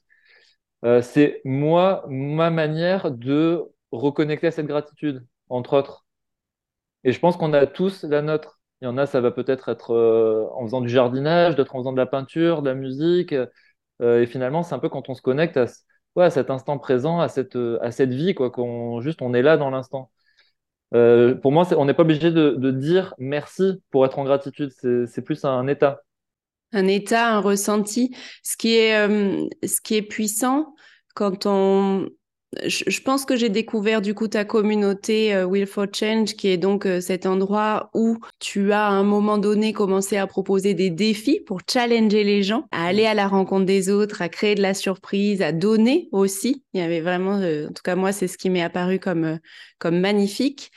Euh, 0.84 1.02
c'est 1.02 1.40
moi, 1.44 2.04
ma 2.08 2.50
manière 2.50 3.10
de 3.10 3.62
reconnecter 3.92 4.48
à 4.48 4.50
cette 4.50 4.66
gratitude, 4.66 5.26
entre 5.48 5.76
autres. 5.76 6.06
Et 7.04 7.12
je 7.12 7.20
pense 7.20 7.36
qu'on 7.36 7.52
a 7.52 7.66
tous 7.66 8.04
la 8.04 8.22
nôtre. 8.22 8.60
Il 8.80 8.86
y 8.86 8.88
en 8.88 8.98
a, 8.98 9.06
ça 9.06 9.20
va 9.20 9.30
peut-être 9.30 9.68
être, 9.68 9.92
euh, 9.92 10.46
en 10.54 10.64
faisant 10.64 10.80
du 10.80 10.88
jardinage, 10.88 11.56
d'autres 11.56 11.76
en 11.76 11.80
faisant 11.80 11.92
de 11.92 11.98
la 11.98 12.06
peinture, 12.06 12.62
de 12.62 12.70
la 12.70 12.74
musique. 12.74 13.34
et 14.02 14.26
finalement, 14.26 14.62
c'est 14.62 14.74
un 14.74 14.78
peu 14.80 14.88
quand 14.88 15.08
on 15.08 15.14
se 15.14 15.22
connecte 15.22 15.56
à, 15.56 15.66
à 16.16 16.30
cet 16.30 16.50
instant 16.50 16.78
présent, 16.78 17.20
à 17.20 17.28
cette, 17.28 17.56
à 17.80 17.90
cette 17.92 18.12
vie, 18.12 18.34
quoi, 18.34 18.50
qu'on 18.50 19.00
juste 19.00 19.22
on 19.22 19.34
est 19.34 19.42
là 19.42 19.56
dans 19.56 19.70
l'instant. 19.70 20.10
pour 20.90 21.52
moi, 21.52 21.66
on 21.76 21.84
n'est 21.86 21.94
pas 21.94 22.02
obligé 22.02 22.30
de, 22.32 22.70
dire 22.72 23.14
merci 23.18 23.82
pour 23.90 24.04
être 24.06 24.18
en 24.18 24.24
gratitude. 24.24 24.70
C'est 25.06 25.22
plus 25.22 25.44
un 25.44 25.66
état 25.68 26.02
un 26.72 26.86
état, 26.88 27.28
un 27.34 27.40
ressenti. 27.40 28.14
Ce 28.42 28.56
qui 28.56 28.76
est, 28.76 28.96
euh, 28.96 29.46
ce 29.64 29.80
qui 29.80 29.96
est 29.96 30.02
puissant 30.02 30.74
quand 31.14 31.46
on... 31.46 32.08
Je, 32.66 33.00
pense 33.00 33.24
que 33.24 33.34
j'ai 33.34 33.48
découvert 33.48 34.02
du 34.02 34.12
coup 34.12 34.28
ta 34.28 34.44
communauté 34.44 35.34
euh, 35.34 35.46
Will 35.46 35.66
for 35.66 35.86
Change, 35.90 36.34
qui 36.34 36.48
est 36.48 36.58
donc 36.58 36.84
euh, 36.84 37.00
cet 37.00 37.24
endroit 37.24 37.88
où 37.94 38.18
tu 38.40 38.72
as 38.72 38.88
à 38.88 38.90
un 38.90 39.04
moment 39.04 39.38
donné 39.38 39.72
commencé 39.72 40.18
à 40.18 40.26
proposer 40.26 40.74
des 40.74 40.90
défis 40.90 41.40
pour 41.40 41.60
challenger 41.66 42.24
les 42.24 42.42
gens, 42.42 42.66
à 42.70 42.84
aller 42.84 43.06
à 43.06 43.14
la 43.14 43.26
rencontre 43.26 43.64
des 43.64 43.88
autres, 43.88 44.20
à 44.20 44.28
créer 44.28 44.54
de 44.54 44.60
la 44.60 44.74
surprise, 44.74 45.40
à 45.40 45.52
donner 45.52 46.10
aussi. 46.12 46.62
Il 46.74 46.80
y 46.80 46.84
avait 46.84 47.00
vraiment, 47.00 47.36
en 47.36 47.72
tout 47.72 47.82
cas 47.82 47.96
moi, 47.96 48.12
c'est 48.12 48.28
ce 48.28 48.36
qui 48.36 48.50
m'est 48.50 48.60
apparu 48.60 48.98
comme, 48.98 49.38
comme 49.78 49.98
magnifique 49.98 50.72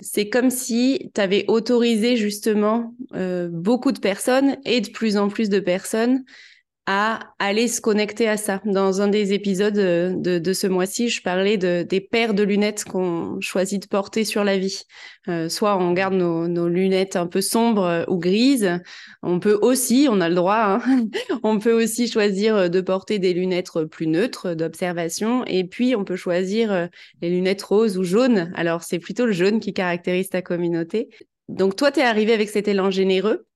c'est 0.00 0.28
comme 0.28 0.50
si 0.50 1.10
tu 1.14 1.20
avais 1.20 1.44
autorisé 1.48 2.16
justement 2.16 2.94
euh, 3.14 3.48
beaucoup 3.50 3.92
de 3.92 4.00
personnes 4.00 4.56
et 4.64 4.80
de 4.80 4.90
plus 4.90 5.16
en 5.16 5.28
plus 5.28 5.48
de 5.48 5.60
personnes 5.60 6.24
à 6.86 7.34
aller 7.38 7.66
se 7.66 7.80
connecter 7.80 8.28
à 8.28 8.36
ça. 8.36 8.60
Dans 8.66 9.00
un 9.00 9.08
des 9.08 9.32
épisodes 9.32 9.78
euh, 9.78 10.12
de, 10.14 10.52
ce 10.52 10.66
mois-ci, 10.66 11.08
je 11.08 11.22
parlais 11.22 11.56
de, 11.56 11.82
des 11.82 12.00
paires 12.00 12.34
de 12.34 12.42
lunettes 12.42 12.84
qu'on 12.84 13.40
choisit 13.40 13.82
de 13.82 13.88
porter 13.88 14.24
sur 14.24 14.44
la 14.44 14.58
vie. 14.58 14.82
Euh, 15.28 15.48
soit 15.48 15.78
on 15.78 15.92
garde 15.92 16.14
nos, 16.14 16.68
lunettes 16.68 17.16
un 17.16 17.26
peu 17.26 17.40
sombres 17.40 17.86
euh, 17.86 18.04
ou 18.08 18.18
grises. 18.18 18.80
On 19.22 19.40
peut 19.40 19.58
aussi, 19.60 20.08
on 20.10 20.20
a 20.20 20.28
le 20.28 20.34
droit, 20.34 20.80
hein, 20.86 21.08
on 21.42 21.58
peut 21.58 21.72
aussi 21.72 22.06
choisir 22.06 22.68
de 22.68 22.80
porter 22.82 23.18
des 23.18 23.32
lunettes 23.32 23.70
plus 23.90 24.06
neutres 24.06 24.54
d'observation. 24.54 25.44
Et 25.46 25.64
puis, 25.64 25.96
on 25.96 26.04
peut 26.04 26.16
choisir 26.16 26.88
les 27.22 27.30
lunettes 27.30 27.62
roses 27.62 27.96
ou 27.96 28.04
jaunes. 28.04 28.52
Alors, 28.54 28.82
c'est 28.82 28.98
plutôt 28.98 29.24
le 29.24 29.32
jaune 29.32 29.58
qui 29.58 29.72
caractérise 29.72 30.28
ta 30.28 30.42
communauté. 30.42 31.08
Donc, 31.48 31.76
toi, 31.76 31.90
tu 31.90 32.00
es 32.00 32.02
arrivé 32.02 32.34
avec 32.34 32.50
cet 32.50 32.68
élan 32.68 32.90
généreux 32.90 33.46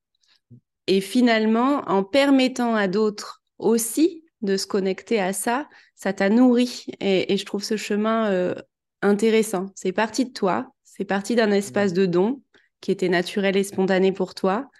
et 0.88 1.02
finalement, 1.02 1.82
en 1.86 2.02
permettant 2.02 2.74
à 2.74 2.88
d'autres 2.88 3.42
aussi 3.58 4.24
de 4.40 4.56
se 4.56 4.66
connecter 4.66 5.20
à 5.20 5.34
ça, 5.34 5.68
ça 5.94 6.14
t'a 6.14 6.30
nourri 6.30 6.86
et, 6.98 7.36
je 7.36 7.44
trouve 7.44 7.62
ce 7.62 7.76
chemin 7.76 8.30
euh, 8.30 8.54
intéressant. 9.02 9.66
C'est 9.74 9.92
parti 9.92 10.24
de 10.24 10.32
toi, 10.32 10.72
c'est 10.84 11.04
parti 11.04 11.36
d'un 11.36 11.50
espace 11.50 11.92
de 11.92 12.06
don 12.06 12.40
qui 12.80 12.90
était 12.90 13.10
naturel 13.10 13.56
et 13.58 13.64
spontané 13.64 14.12
pour 14.12 14.34
toi. 14.34 14.70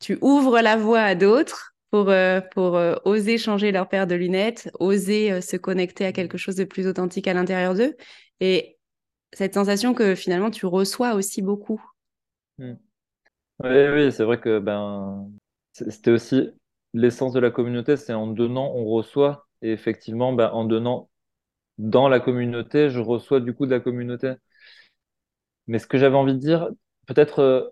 Tu 0.00 0.18
ouvres 0.22 0.60
la 0.60 0.76
voie 0.76 1.02
à 1.02 1.14
d'autres 1.14 1.76
pour, 1.92 2.08
euh, 2.08 2.40
pour 2.40 2.76
euh, 2.76 2.96
oser 3.04 3.38
changer 3.38 3.70
leur 3.70 3.88
paire 3.88 4.08
de 4.08 4.16
lunettes, 4.16 4.70
oser 4.80 5.40
se 5.40 5.56
connecter 5.56 6.04
à 6.04 6.12
quelque 6.12 6.36
chose 6.36 6.56
de 6.56 6.64
plus 6.64 6.88
authentique 6.88 7.28
à 7.28 7.34
l'intérieur 7.34 7.74
d'eux. 7.74 7.94
Et 8.40 8.76
cette 9.32 9.54
sensation 9.54 9.94
que 9.94 10.16
finalement 10.16 10.50
tu 10.50 10.66
reçois 10.66 11.14
aussi 11.14 11.42
beaucoup. 11.42 11.80
Hmm. 12.58 12.74
Oui, 13.62 13.88
oui, 13.92 14.10
c'est 14.10 14.24
vrai 14.24 14.40
que 14.40 14.58
ben, 14.58 15.30
c'était 15.74 16.12
aussi 16.12 16.50
l'essence 16.94 17.32
de 17.32 17.40
la 17.40 17.50
communauté, 17.50 17.96
c'est 17.96 18.14
en 18.14 18.28
donnant, 18.28 18.72
on 18.74 18.86
reçoit. 18.86 19.46
Et 19.60 19.72
effectivement, 19.72 20.32
ben, 20.32 20.50
en 20.52 20.64
donnant 20.64 21.10
dans 21.78 22.08
la 22.08 22.20
communauté, 22.20 22.90
je 22.90 23.00
reçois 23.00 23.40
du 23.40 23.54
coup 23.54 23.66
de 23.66 23.72
la 23.72 23.80
communauté. 23.80 24.34
Mais 25.66 25.78
ce 25.78 25.86
que 25.86 25.98
j'avais 25.98 26.16
envie 26.16 26.34
de 26.34 26.38
dire, 26.38 26.68
peut-être 27.06 27.40
euh, 27.40 27.68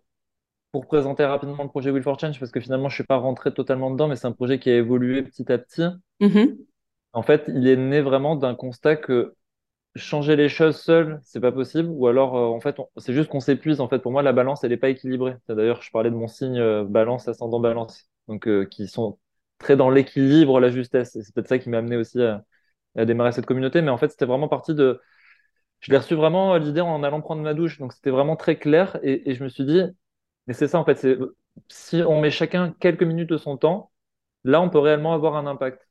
pour 0.73 0.87
présenter 0.87 1.25
rapidement 1.25 1.63
le 1.63 1.69
projet 1.69 1.91
Will 1.91 2.03
for 2.03 2.19
Change, 2.19 2.41
parce 2.41 2.51
que 2.51 2.61
finalement, 2.61 2.89
je 2.89 2.95
ne 2.95 2.97
suis 2.97 3.05
pas 3.05 3.17
rentré 3.17 3.55
totalement 3.55 3.91
dedans, 3.91 4.09
mais 4.09 4.17
c'est 4.17 4.27
un 4.27 4.33
projet 4.33 4.59
qui 4.59 4.71
a 4.71 4.77
évolué 4.77 5.23
petit 5.23 5.51
à 5.53 5.59
petit. 5.59 5.85
Mm-hmm. 6.21 6.57
En 7.13 7.23
fait, 7.23 7.45
il 7.49 7.69
est 7.69 7.77
né 7.77 8.01
vraiment 8.01 8.35
d'un 8.37 8.55
constat 8.55 8.97
que 8.97 9.35
changer 9.97 10.37
les 10.37 10.49
choses 10.49 10.77
seul, 10.81 11.21
c'est 11.23 11.41
pas 11.41 11.53
possible, 11.53 11.89
ou 11.91 12.07
alors 12.07 12.37
euh, 12.37 12.47
en 12.47 12.61
fait, 12.61 12.77
c'est 12.97 13.13
juste 13.13 13.29
qu'on 13.29 13.41
s'épuise. 13.41 13.81
En 13.81 13.89
fait, 13.89 13.99
pour 13.99 14.13
moi, 14.13 14.23
la 14.23 14.33
balance, 14.33 14.65
elle 14.65 14.71
n'est 14.71 14.77
pas 14.77 14.89
équilibrée. 14.89 15.37
D'ailleurs, 15.49 15.83
je 15.83 15.91
parlais 15.91 16.11
de 16.11 16.17
mon 16.17 16.29
signe 16.29 16.59
euh, 16.59 16.85
balance, 16.85 17.29
ascendant 17.29 17.61
balance, 17.61 18.09
donc 18.29 18.49
euh, 18.49 18.65
qui 18.67 18.89
sont 18.89 19.19
très 19.59 19.77
dans 19.77 19.91
l'équilibre, 19.91 20.61
la 20.61 20.71
justesse. 20.71 21.13
C'est 21.13 21.35
peut-être 21.35 21.49
ça 21.49 21.59
qui 21.59 21.69
m'a 21.69 21.79
amené 21.79 21.97
aussi 21.97 22.23
à, 22.23 22.45
démarrer 22.97 23.33
cette 23.33 23.47
communauté. 23.47 23.83
Mais 23.83 23.91
en 23.91 23.99
fait, 23.99 24.11
c'était 24.11 24.27
vraiment 24.27 24.49
parti 24.49 24.75
de. 24.75 25.01
Je 25.81 25.91
l'ai 25.93 25.99
reçu 25.99 26.15
vraiment 26.15 26.57
l'idée 26.57 26.81
en 26.81 27.03
allant 27.03 27.21
prendre 27.21 27.43
ma 27.43 27.55
douche, 27.55 27.79
donc 27.79 27.93
c'était 27.93 28.11
vraiment 28.11 28.37
très 28.37 28.57
clair. 28.59 28.99
Et, 29.03 29.35
je 29.35 29.45
me 29.45 29.49
suis 29.49 29.65
dit, 29.65 29.83
mais 30.47 30.55
c'est 30.55 30.69
ça 30.69 30.79
en 30.79 30.85
fait, 30.85 31.07
si 31.69 32.03
on 32.07 32.21
met 32.21 32.31
chacun 32.31 32.75
quelques 32.81 33.03
minutes 33.03 33.31
de 33.31 33.37
son 33.39 33.57
temps, 33.57 33.93
là, 34.45 34.61
on 34.61 34.71
peut 34.71 34.79
réellement 34.79 35.15
avoir 35.15 35.37
un 35.37 35.47
impact. 35.47 35.89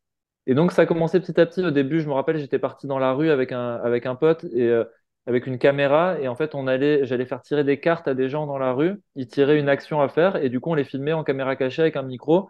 Et 0.47 0.55
donc, 0.55 0.71
ça 0.71 0.83
a 0.83 0.85
commencé 0.85 1.19
petit 1.19 1.39
à 1.39 1.45
petit. 1.45 1.63
Au 1.63 1.71
début, 1.71 2.01
je 2.01 2.07
me 2.07 2.13
rappelle, 2.13 2.37
j'étais 2.37 2.59
parti 2.59 2.87
dans 2.87 2.99
la 2.99 3.13
rue 3.13 3.29
avec 3.29 3.51
un, 3.51 3.75
avec 3.75 4.05
un 4.05 4.15
pote 4.15 4.43
et 4.45 4.63
euh, 4.67 4.83
avec 5.27 5.45
une 5.47 5.59
caméra. 5.59 6.19
Et 6.19 6.27
en 6.27 6.35
fait, 6.35 6.55
on 6.55 6.67
allait, 6.67 7.05
j'allais 7.05 7.25
faire 7.25 7.41
tirer 7.41 7.63
des 7.63 7.79
cartes 7.79 8.07
à 8.07 8.13
des 8.15 8.29
gens 8.29 8.47
dans 8.47 8.57
la 8.57 8.73
rue. 8.73 9.01
Ils 9.15 9.27
tiraient 9.27 9.59
une 9.59 9.69
action 9.69 10.01
à 10.01 10.09
faire. 10.09 10.37
Et 10.37 10.49
du 10.49 10.59
coup, 10.59 10.71
on 10.71 10.73
les 10.75 10.83
filmait 10.83 11.13
en 11.13 11.23
caméra 11.23 11.55
cachée 11.55 11.81
avec 11.83 11.95
un 11.95 12.03
micro, 12.03 12.49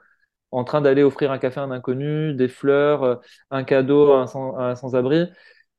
en 0.51 0.63
train 0.63 0.81
d'aller 0.81 1.03
offrir 1.03 1.31
un 1.31 1.37
café 1.39 1.59
à 1.59 1.63
un 1.63 1.71
inconnu, 1.71 2.33
des 2.33 2.47
fleurs, 2.47 3.03
euh, 3.03 3.15
un 3.51 3.63
cadeau 3.63 4.13
à 4.13 4.21
un 4.23 4.75
sans-abri. 4.75 5.27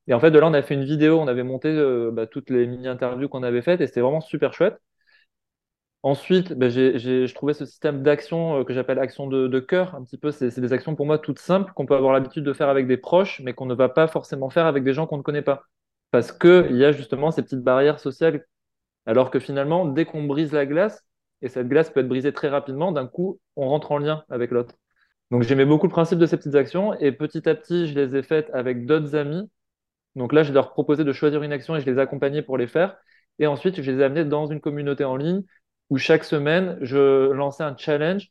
et 0.06 0.14
en 0.14 0.20
fait, 0.20 0.30
de 0.30 0.38
là, 0.38 0.48
on 0.48 0.54
a 0.54 0.62
fait 0.62 0.74
une 0.74 0.84
vidéo. 0.84 1.18
On 1.20 1.28
avait 1.28 1.42
monté 1.44 1.68
euh, 1.68 2.10
bah, 2.12 2.26
toutes 2.26 2.50
les 2.50 2.66
mini-interviews 2.66 3.28
qu'on 3.28 3.42
avait 3.42 3.62
faites. 3.62 3.80
Et 3.80 3.86
c'était 3.86 4.00
vraiment 4.00 4.20
super 4.20 4.52
chouette. 4.54 4.78
Ensuite, 6.04 6.52
ben, 6.52 6.68
j'ai, 6.68 6.98
je 6.98 7.34
trouvais 7.34 7.54
ce 7.54 7.64
système 7.64 8.02
d'action 8.02 8.60
euh, 8.60 8.64
que 8.64 8.72
j'appelle 8.74 8.98
action 8.98 9.28
de, 9.28 9.60
cœur. 9.60 9.94
Un 9.94 10.02
petit 10.02 10.18
peu, 10.18 10.32
c'est 10.32 10.58
des 10.60 10.72
actions 10.72 10.96
pour 10.96 11.06
moi 11.06 11.18
toutes 11.18 11.38
simples 11.38 11.72
qu'on 11.74 11.86
peut 11.86 11.94
avoir 11.94 12.12
l'habitude 12.12 12.42
de 12.44 12.52
faire 12.52 12.68
avec 12.68 12.88
des 12.88 12.96
proches, 12.96 13.40
mais 13.44 13.54
qu'on 13.54 13.66
ne 13.66 13.74
va 13.74 13.88
pas 13.88 14.08
forcément 14.08 14.50
faire 14.50 14.66
avec 14.66 14.82
des 14.82 14.94
gens 14.94 15.06
qu'on 15.06 15.18
ne 15.18 15.22
connaît 15.22 15.42
pas. 15.42 15.62
Parce 16.10 16.32
qu'il 16.32 16.76
y 16.76 16.84
a 16.84 16.92
justement 16.92 17.30
ces 17.30 17.42
petites 17.42 17.62
barrières 17.62 18.00
sociales. 18.00 18.44
Alors 19.06 19.30
que 19.30 19.38
finalement, 19.38 19.86
dès 19.86 20.04
qu'on 20.04 20.24
brise 20.24 20.52
la 20.52 20.66
glace, 20.66 21.04
et 21.40 21.48
cette 21.48 21.68
glace 21.68 21.90
peut 21.90 22.00
être 22.00 22.08
brisée 22.08 22.32
très 22.32 22.48
rapidement, 22.48 22.92
d'un 22.92 23.06
coup, 23.06 23.40
on 23.56 23.68
rentre 23.68 23.92
en 23.92 23.98
lien 23.98 24.24
avec 24.28 24.50
l'autre. 24.50 24.74
Donc 25.30 25.42
j'aimais 25.42 25.64
beaucoup 25.64 25.86
le 25.86 25.92
principe 25.92 26.18
de 26.18 26.26
ces 26.26 26.36
petites 26.36 26.54
actions, 26.56 26.94
et 26.94 27.12
petit 27.12 27.48
à 27.48 27.54
petit, 27.54 27.86
je 27.88 27.94
les 27.98 28.16
ai 28.16 28.22
faites 28.22 28.50
avec 28.54 28.86
d'autres 28.86 29.14
amis. 29.16 29.48
Donc 30.16 30.32
là, 30.32 30.42
je 30.42 30.52
leur 30.52 30.72
proposais 30.72 31.04
de 31.04 31.12
choisir 31.12 31.42
une 31.42 31.52
action 31.52 31.76
et 31.76 31.80
je 31.80 31.86
les 31.90 31.98
accompagnais 31.98 32.42
pour 32.42 32.58
les 32.58 32.66
faire. 32.66 32.96
Et 33.38 33.46
ensuite, 33.46 33.80
je 33.80 33.90
les 33.90 34.00
ai 34.00 34.04
amenés 34.04 34.24
dans 34.24 34.46
une 34.46 34.60
communauté 34.60 35.04
en 35.04 35.16
ligne 35.16 35.42
où 35.92 35.98
chaque 35.98 36.24
semaine, 36.24 36.78
je 36.80 37.30
lançais 37.32 37.62
un 37.62 37.76
challenge 37.76 38.30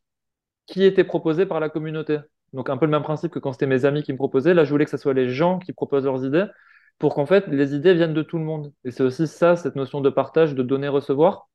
qui 0.65 0.83
était 0.83 1.03
proposé 1.03 1.45
par 1.45 1.59
la 1.59 1.69
communauté. 1.69 2.17
Donc 2.53 2.71
un 2.71 2.77
peu 2.77 2.85
le 2.85 2.91
même 2.91 3.03
principe 3.03 3.31
que 3.31 3.37
quand 3.37 3.53
c'était 3.53 3.67
mes 3.67 3.85
amis 3.85 4.01
qui 4.01 4.13
me 4.13 4.17
proposaient. 4.17 4.55
Là, 4.55 4.63
je 4.63 4.71
voulais 4.71 4.85
que 4.85 4.89
ce 4.89 4.97
soit 4.97 5.13
les 5.13 5.29
gens 5.29 5.59
qui 5.59 5.71
proposent 5.71 6.05
leurs 6.05 6.25
idées 6.25 6.45
pour 6.97 7.13
qu'en 7.13 7.27
fait, 7.27 7.45
les 7.47 7.75
idées 7.75 7.93
viennent 7.93 8.15
de 8.15 8.23
tout 8.23 8.39
le 8.39 8.45
monde. 8.45 8.73
Et 8.83 8.89
c'est 8.89 9.03
aussi 9.03 9.27
ça, 9.27 9.55
cette 9.55 9.75
notion 9.75 10.01
de 10.01 10.09
partage, 10.09 10.55
de 10.55 10.63
donner-recevoir. 10.63 11.49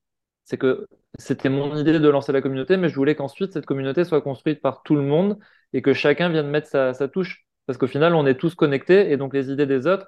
C'est 0.44 0.58
que 0.58 0.86
c'était 1.18 1.48
mon 1.48 1.76
idée 1.76 1.98
de 1.98 2.08
lancer 2.08 2.30
la 2.32 2.40
communauté, 2.40 2.76
mais 2.76 2.88
je 2.88 2.94
voulais 2.94 3.16
qu'ensuite, 3.16 3.52
cette 3.52 3.66
communauté 3.66 4.04
soit 4.04 4.22
construite 4.22 4.62
par 4.62 4.84
tout 4.84 4.94
le 4.94 5.02
monde 5.02 5.40
et 5.72 5.82
que 5.82 5.92
chacun 5.92 6.28
vienne 6.28 6.48
mettre 6.48 6.68
sa, 6.68 7.08
touche. 7.08 7.46
Parce 7.66 7.78
qu'au 7.78 7.88
final, 7.88 8.14
on 8.14 8.26
est 8.26 8.38
tous 8.38 8.54
connectés 8.54 9.10
et 9.10 9.16
donc 9.16 9.34
les 9.34 9.50
idées 9.50 9.66
des 9.66 9.88
autres 9.88 10.06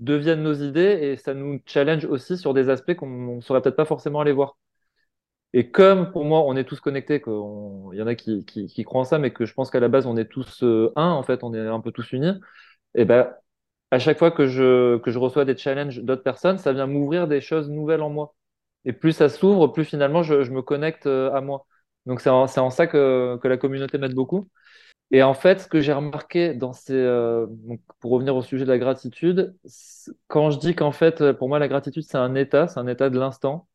deviennent 0.00 0.42
nos 0.42 0.54
idées 0.54 0.98
et 1.02 1.16
ça 1.16 1.34
nous 1.34 1.60
challenge 1.66 2.06
aussi 2.06 2.38
sur 2.38 2.54
des 2.54 2.70
aspects 2.70 2.94
qu'on 2.94 3.36
ne 3.36 3.40
saurait 3.42 3.60
peut-être 3.60 3.76
pas 3.76 3.84
forcément 3.84 4.20
aller 4.20 4.32
voir. 4.32 4.56
Et 5.56 5.70
comme 5.70 6.10
pour 6.10 6.24
moi, 6.24 6.40
on 6.46 6.56
est 6.56 6.64
tous 6.64 6.80
connectés, 6.80 7.22
il 7.24 7.98
y 7.98 8.02
en 8.02 8.06
a 8.08 8.14
qui, 8.16 8.84
croient 8.84 9.02
en 9.02 9.04
ça, 9.04 9.18
mais 9.20 9.32
que 9.32 9.46
je 9.46 9.54
pense 9.54 9.70
qu'à 9.70 9.78
la 9.78 9.88
base, 9.88 10.04
on 10.06 10.16
est 10.16 10.24
tous 10.26 10.64
euh, 10.64 10.92
un, 10.96 11.10
en 11.12 11.22
fait, 11.22 11.44
on 11.44 11.54
est 11.54 11.60
un 11.60 11.80
peu 11.80 11.92
tous 11.92 12.12
unis, 12.12 12.32
et 12.96 13.04
ben, 13.04 13.32
à 13.92 13.98
chaque 14.00 14.18
fois 14.18 14.32
que 14.32 14.46
je, 14.46 14.98
que 14.98 15.10
je 15.12 15.18
reçois 15.18 15.44
des 15.44 15.56
challenges 15.56 16.00
d'autres 16.02 16.24
personnes, 16.24 16.58
ça 16.58 16.72
vient 16.72 16.86
m'ouvrir 16.88 17.28
des 17.28 17.40
choses 17.40 17.70
nouvelles 17.70 18.02
en 18.02 18.10
moi. 18.10 18.34
Et 18.84 18.92
plus 18.92 19.12
ça 19.12 19.28
s'ouvre, 19.28 19.68
plus 19.68 19.84
finalement, 19.84 20.22
je, 20.24 20.50
me 20.50 20.62
connecte 20.62 21.06
euh, 21.06 21.32
à 21.32 21.40
moi. 21.40 21.66
Donc, 22.06 22.20
c'est 22.20 22.30
en, 22.30 22.46
ça 22.48 22.86
que, 22.88 23.38
la 23.44 23.56
communauté 23.56 23.98
m'aide 23.98 24.14
beaucoup. 24.14 24.48
Et 25.12 25.22
en 25.22 25.34
fait, 25.34 25.60
ce 25.60 25.68
que 25.68 25.80
j'ai 25.80 25.92
remarqué 25.92 26.54
dans 26.54 26.72
ces. 26.72 26.94
Euh, 26.94 27.46
pour 28.00 28.12
revenir 28.12 28.36
au 28.36 28.42
sujet 28.42 28.64
de 28.64 28.70
la 28.70 28.78
gratitude, 28.78 29.56
quand 30.28 30.50
je 30.50 30.58
dis 30.58 30.74
qu'en 30.74 30.92
fait, 30.92 31.32
pour 31.32 31.48
moi, 31.48 31.58
la 31.58 31.68
gratitude, 31.68 32.04
c'est 32.04 32.18
un 32.18 32.34
état, 32.34 32.68
c'est 32.68 32.80
un 32.80 32.88
état 32.88 33.10
de 33.10 33.18
l'instant 33.18 33.68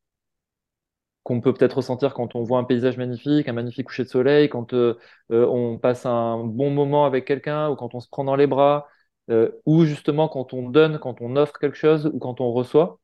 qu'on 1.24 1.42
peut 1.42 1.54
peut-être 1.54 1.78
ressentir 1.78 2.14
quand 2.14 2.36
on 2.36 2.44
voit 2.44 2.60
un 2.60 2.64
paysage 2.64 2.98
magnifique, 2.98 3.48
un 3.48 3.54
magnifique 3.54 3.88
coucher 3.88 4.04
de 4.04 4.10
soleil, 4.10 4.50
quand 4.50 4.74
euh, 4.74 4.98
euh, 5.32 5.46
on 5.48 5.78
passe 5.78 6.06
un 6.06 6.44
bon 6.44 6.72
moment 6.72 7.06
avec 7.06 7.26
quelqu'un, 7.26 7.70
ou 7.70 7.76
quand 7.76 7.94
on 7.96 8.00
se 8.00 8.10
prend 8.10 8.24
dans 8.24 8.36
les 8.36 8.48
bras, 8.48 8.88
euh, 9.30 9.52
ou 9.66 9.86
justement 9.86 10.28
quand 10.30 10.54
on 10.54 10.70
donne, 10.70 11.00
quand 11.00 11.22
on 11.22 11.36
offre 11.36 11.60
quelque 11.60 11.78
chose, 11.78 12.10
ou 12.14 12.20
quand 12.20 12.42
on 12.42 12.52
reçoit. 12.52 13.00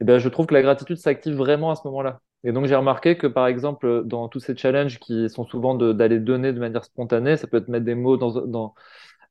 Eh 0.00 0.04
bien, 0.04 0.18
je 0.18 0.28
trouve 0.28 0.46
que 0.46 0.54
la 0.54 0.62
gratitude 0.62 0.96
s'active 0.96 1.34
vraiment 1.34 1.70
à 1.70 1.76
ce 1.76 1.82
moment-là. 1.86 2.20
Et 2.44 2.52
donc 2.52 2.66
j'ai 2.66 2.76
remarqué 2.76 3.18
que 3.18 3.26
par 3.26 3.48
exemple 3.48 4.04
dans 4.04 4.28
tous 4.28 4.38
ces 4.38 4.56
challenges 4.56 5.00
qui 5.00 5.28
sont 5.28 5.44
souvent 5.44 5.74
d'aller 5.74 6.20
donner 6.20 6.52
de 6.52 6.60
manière 6.60 6.84
spontanée, 6.84 7.36
ça 7.36 7.48
peut 7.48 7.56
être 7.56 7.68
mettre 7.68 7.84
des 7.84 7.96
mots 7.96 8.16
dans, 8.16 8.46
dans, 8.46 8.74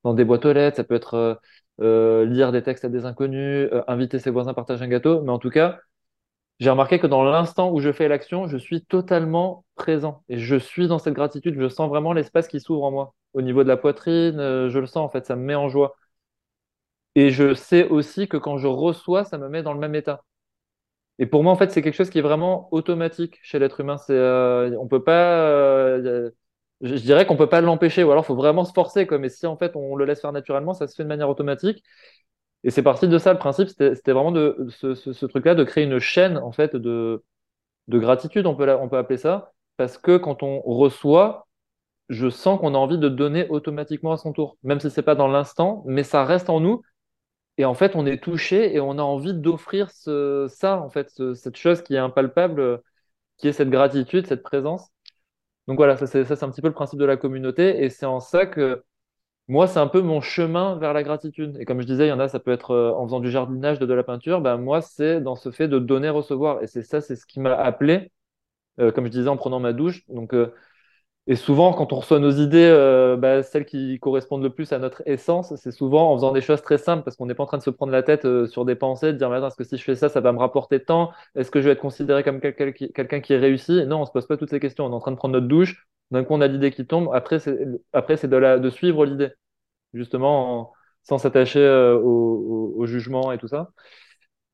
dans 0.03 0.13
des 0.13 0.25
boîtes 0.25 0.45
aux 0.45 0.53
lettres, 0.53 0.77
ça 0.77 0.83
peut 0.83 0.95
être 0.95 1.39
lire 1.79 2.51
des 2.51 2.63
textes 2.63 2.86
à 2.86 2.89
des 2.89 3.05
inconnus, 3.05 3.69
inviter 3.88 4.19
ses 4.19 4.29
voisins 4.29 4.51
à 4.51 4.53
partager 4.53 4.83
un 4.83 4.89
gâteau, 4.89 5.21
mais 5.21 5.31
en 5.31 5.39
tout 5.39 5.50
cas, 5.50 5.79
j'ai 6.60 6.70
remarqué 6.70 7.00
que 7.00 7.08
dans 7.08 7.24
l'instant 7.24 7.72
où 7.72 7.80
je 7.80 7.92
fais 7.92 8.08
l'action, 8.08 8.48
je 8.48 8.58
suis 8.58 8.84
totalement 8.84 9.66
présent 9.76 10.24
et 10.30 10.38
je 10.40 10.56
suis 10.56 10.88
dans 10.88 11.00
cette 11.00 11.14
gratitude. 11.14 11.56
Je 11.60 11.70
sens 11.70 11.90
vraiment 11.90 12.14
l'espace 12.14 12.48
qui 12.48 12.60
s'ouvre 12.60 12.84
en 12.84 12.92
moi. 12.92 13.14
Au 13.34 13.42
niveau 13.42 13.64
de 13.64 13.68
la 13.68 13.78
poitrine, 13.78 14.40
euh, 14.40 14.70
je 14.70 14.80
le 14.80 14.88
sens 14.88 14.98
en 15.06 15.10
fait, 15.10 15.26
ça 15.26 15.36
me 15.36 15.44
met 15.44 15.56
en 15.56 15.70
joie. 15.70 15.96
Et 17.16 17.32
je 17.32 17.54
sais 17.54 17.88
aussi 17.90 18.28
que 18.30 18.38
quand 18.38 18.58
je 18.58 18.68
reçois, 18.68 19.26
ça 19.26 19.38
me 19.38 19.50
met 19.50 19.62
dans 19.64 19.74
le 19.74 19.80
même 19.80 19.96
état. 19.96 20.24
Et 21.20 21.26
pour 21.26 21.44
moi, 21.44 21.52
en 21.52 21.56
fait, 21.56 21.72
c'est 21.72 21.82
quelque 21.82 21.96
chose 21.96 22.10
qui 22.10 22.20
est 22.20 22.22
vraiment 22.22 22.68
automatique 22.72 23.40
chez 23.42 23.60
l'être 23.60 23.80
humain. 23.80 23.98
Euh, 24.10 24.76
on 24.80 24.88
peut 24.88 25.04
pas, 25.04 25.50
euh, 25.50 26.30
je, 26.82 26.94
dirais 26.96 27.26
qu'on 27.26 27.38
peut 27.38 27.50
pas 27.50 27.62
l'empêcher, 27.62 28.04
ou 28.04 28.12
alors 28.12 28.24
il 28.24 28.28
faut 28.28 28.36
vraiment 28.36 28.66
se 28.66 28.74
forcer. 28.74 29.08
Comme, 29.08 29.22
mais 29.22 29.30
si 29.30 29.48
en 29.48 29.58
fait 29.58 29.76
on 29.76 29.96
le 29.96 30.06
laisse 30.06 30.22
faire 30.22 30.32
naturellement, 30.32 30.74
ça 30.74 30.88
se 30.88 30.96
fait 30.96 31.04
de 31.04 31.10
manière 31.10 31.30
automatique. 31.30 31.84
Et 32.67 32.71
c'est 32.71 32.83
parti 32.83 33.07
de 33.07 33.17
ça, 33.17 33.31
le 33.31 33.39
principe, 33.39 33.69
c'était 33.69 34.12
vraiment 34.12 34.33
de 34.33 34.67
ce, 34.69 35.25
truc-là, 35.25 35.55
de 35.55 35.63
créer 35.63 35.86
une 35.86 36.00
chaîne 36.00 36.38
en 36.38 36.51
fait 36.51 36.75
de, 36.75 37.24
de 37.88 37.97
gratitude, 37.97 38.45
on 38.45 38.55
peut, 38.55 38.69
on 38.69 38.89
peut 38.89 38.97
appeler 38.97 39.17
ça, 39.17 39.53
parce 39.77 39.97
que 39.97 40.17
quand 40.17 40.43
on 40.43 40.59
reçoit, 40.59 41.47
je 42.09 42.29
sens 42.29 42.59
qu'on 42.59 42.75
a 42.75 42.77
envie 42.77 42.97
de 42.97 43.07
donner 43.07 43.47
automatiquement 43.47 44.12
à 44.12 44.17
son 44.17 44.33
tour, 44.33 44.57
même 44.63 44.81
si 44.81 44.89
c'est 44.91 45.01
pas 45.01 45.15
dans 45.15 45.29
l'instant, 45.29 45.81
mais 45.88 46.03
ça 46.03 46.25
reste 46.25 46.50
en 46.50 46.59
nous. 46.59 46.81
Et 47.57 47.63
en 47.63 47.74
fait, 47.74 47.95
on 47.95 48.05
est 48.05 48.21
touché 48.21 48.75
et 48.75 48.81
on 48.81 49.00
a 49.00 49.01
envie 49.01 49.33
d'offrir 49.33 49.89
ça, 49.89 50.81
en 50.81 50.89
fait, 50.89 51.09
cette 51.36 51.55
chose 51.55 51.81
qui 51.81 51.95
est 51.95 52.00
impalpable, 52.00 52.81
qui 53.38 53.47
est 53.47 53.53
cette 53.53 53.69
gratitude, 53.69 54.27
cette 54.27 54.43
présence. 54.43 54.89
Donc 55.67 55.77
voilà, 55.77 55.95
ça 55.95 56.05
c'est 56.05 56.43
un 56.43 56.51
petit 56.51 56.62
peu 56.62 56.67
le 56.67 56.74
principe 56.74 57.00
de 57.00 57.05
la 57.05 57.15
communauté, 57.15 57.81
et 57.83 57.89
c'est 57.89 58.05
en 58.05 58.19
ça 58.19 58.45
que 58.45 58.83
moi, 59.48 59.68
c'est 59.68 59.80
un 59.80 59.88
peu 59.88 60.01
mon 60.01 60.22
chemin 60.22 60.77
vers 60.77 60.94
la 60.94 61.04
gratitude. 61.04 61.58
Et 61.60 61.66
comme 61.66 61.82
je 61.82 61.86
disais, 61.88 62.06
il 62.08 62.10
y 62.10 62.12
en 62.12 62.20
a, 62.20 62.27
ça 62.27 62.39
peut 62.39 62.51
être 62.51 62.72
euh, 62.72 62.92
en 62.94 63.06
faisant 63.06 63.20
du 63.22 63.32
jardinage, 63.32 63.80
de, 63.80 63.86
de 63.86 63.94
la 63.94 64.04
peinture. 64.04 64.42
Ben, 64.42 64.58
moi, 64.58 64.82
c'est 64.82 65.22
dans 65.22 65.36
ce 65.36 65.51
fait 65.51 65.68
de 65.68 65.80
donner, 65.80 66.10
recevoir. 66.10 66.62
Et 66.63 66.68
c'est 66.68 66.82
ça, 66.84 67.01
c'est 67.01 67.16
ce 67.16 67.25
qui 67.25 67.39
m'a 67.39 67.54
appelé, 67.56 68.12
euh, 68.80 68.92
comme 68.92 69.06
je 69.06 69.12
disais, 69.12 69.30
en 69.30 69.38
prenant 69.38 69.60
ma 69.60 69.74
douche. 69.74 70.04
Donc, 70.10 70.34
euh, 70.34 70.54
et 71.29 71.36
souvent, 71.36 71.74
quand 71.74 71.91
on 71.91 71.98
reçoit 71.98 72.19
nos 72.19 72.31
idées, 72.31 72.69
ben, 73.19 73.43
celles 73.43 73.65
qui 73.65 74.00
correspondent 74.00 74.43
le 74.43 74.50
plus 74.50 74.72
à 74.72 74.79
notre 74.79 75.03
essence, 75.05 75.53
c'est 75.57 75.72
souvent 75.72 76.12
en 76.12 76.15
faisant 76.15 76.31
des 76.31 76.39
choses 76.39 76.62
très 76.62 76.77
simples, 76.77 77.03
parce 77.03 77.17
qu'on 77.17 77.25
n'est 77.25 77.36
pas 77.36 77.43
en 77.43 77.48
train 77.48 77.57
de 77.57 77.63
se 77.63 77.69
prendre 77.69 77.91
la 77.91 78.01
tête 78.01 78.25
sur 78.48 78.63
des 78.63 78.75
pensées, 78.75 79.12
de 79.12 79.17
dire, 79.17 79.34
est-ce 79.36 79.57
que 79.57 79.65
si 79.65 79.77
je 79.77 79.84
fais 79.84 79.96
ça, 79.96 80.07
ça 80.07 80.22
va 80.22 80.31
me 80.31 80.39
rapporter 80.39 80.81
tant? 80.84 81.12
Est-ce 81.36 81.51
que 81.51 81.60
je 81.60 81.65
vais 81.65 81.74
être 81.74 81.81
considéré 81.81 82.24
comme 82.24 82.39
quelqu'un 82.39 82.72
qui, 82.72 82.93
quelqu'un 82.93 83.19
qui 83.19 83.34
est 83.34 83.38
réussi 83.38 83.86
Non, 83.86 83.98
on 83.98 84.01
ne 84.01 84.05
se 84.05 84.12
pose 84.12 84.25
pas 84.25 84.38
toutes 84.38 84.50
ces 84.50 84.62
questions. 84.62 84.86
On 84.86 84.91
est 84.91 84.96
en 84.96 85.00
train 85.00 85.12
de 85.12 85.17
prendre 85.17 85.34
notre 85.34 85.48
douche, 85.48 85.86
d'un 86.12 86.24
coup, 86.24 86.34
on 86.34 86.41
a 86.41 86.48
l'idée 86.48 86.72
qui 86.72 86.88
tombe. 86.88 87.10
Après, 87.13 87.39
c'est, 87.39 87.57
de, 87.57 88.69
suivre 88.69 89.05
l'idée. 89.05 89.31
Justement, 89.93 90.74
sans 91.03 91.17
s'attacher 91.17 91.67
au, 92.03 92.86
jugement 92.86 93.31
et 93.34 93.38
tout 93.38 93.48
ça. 93.50 93.72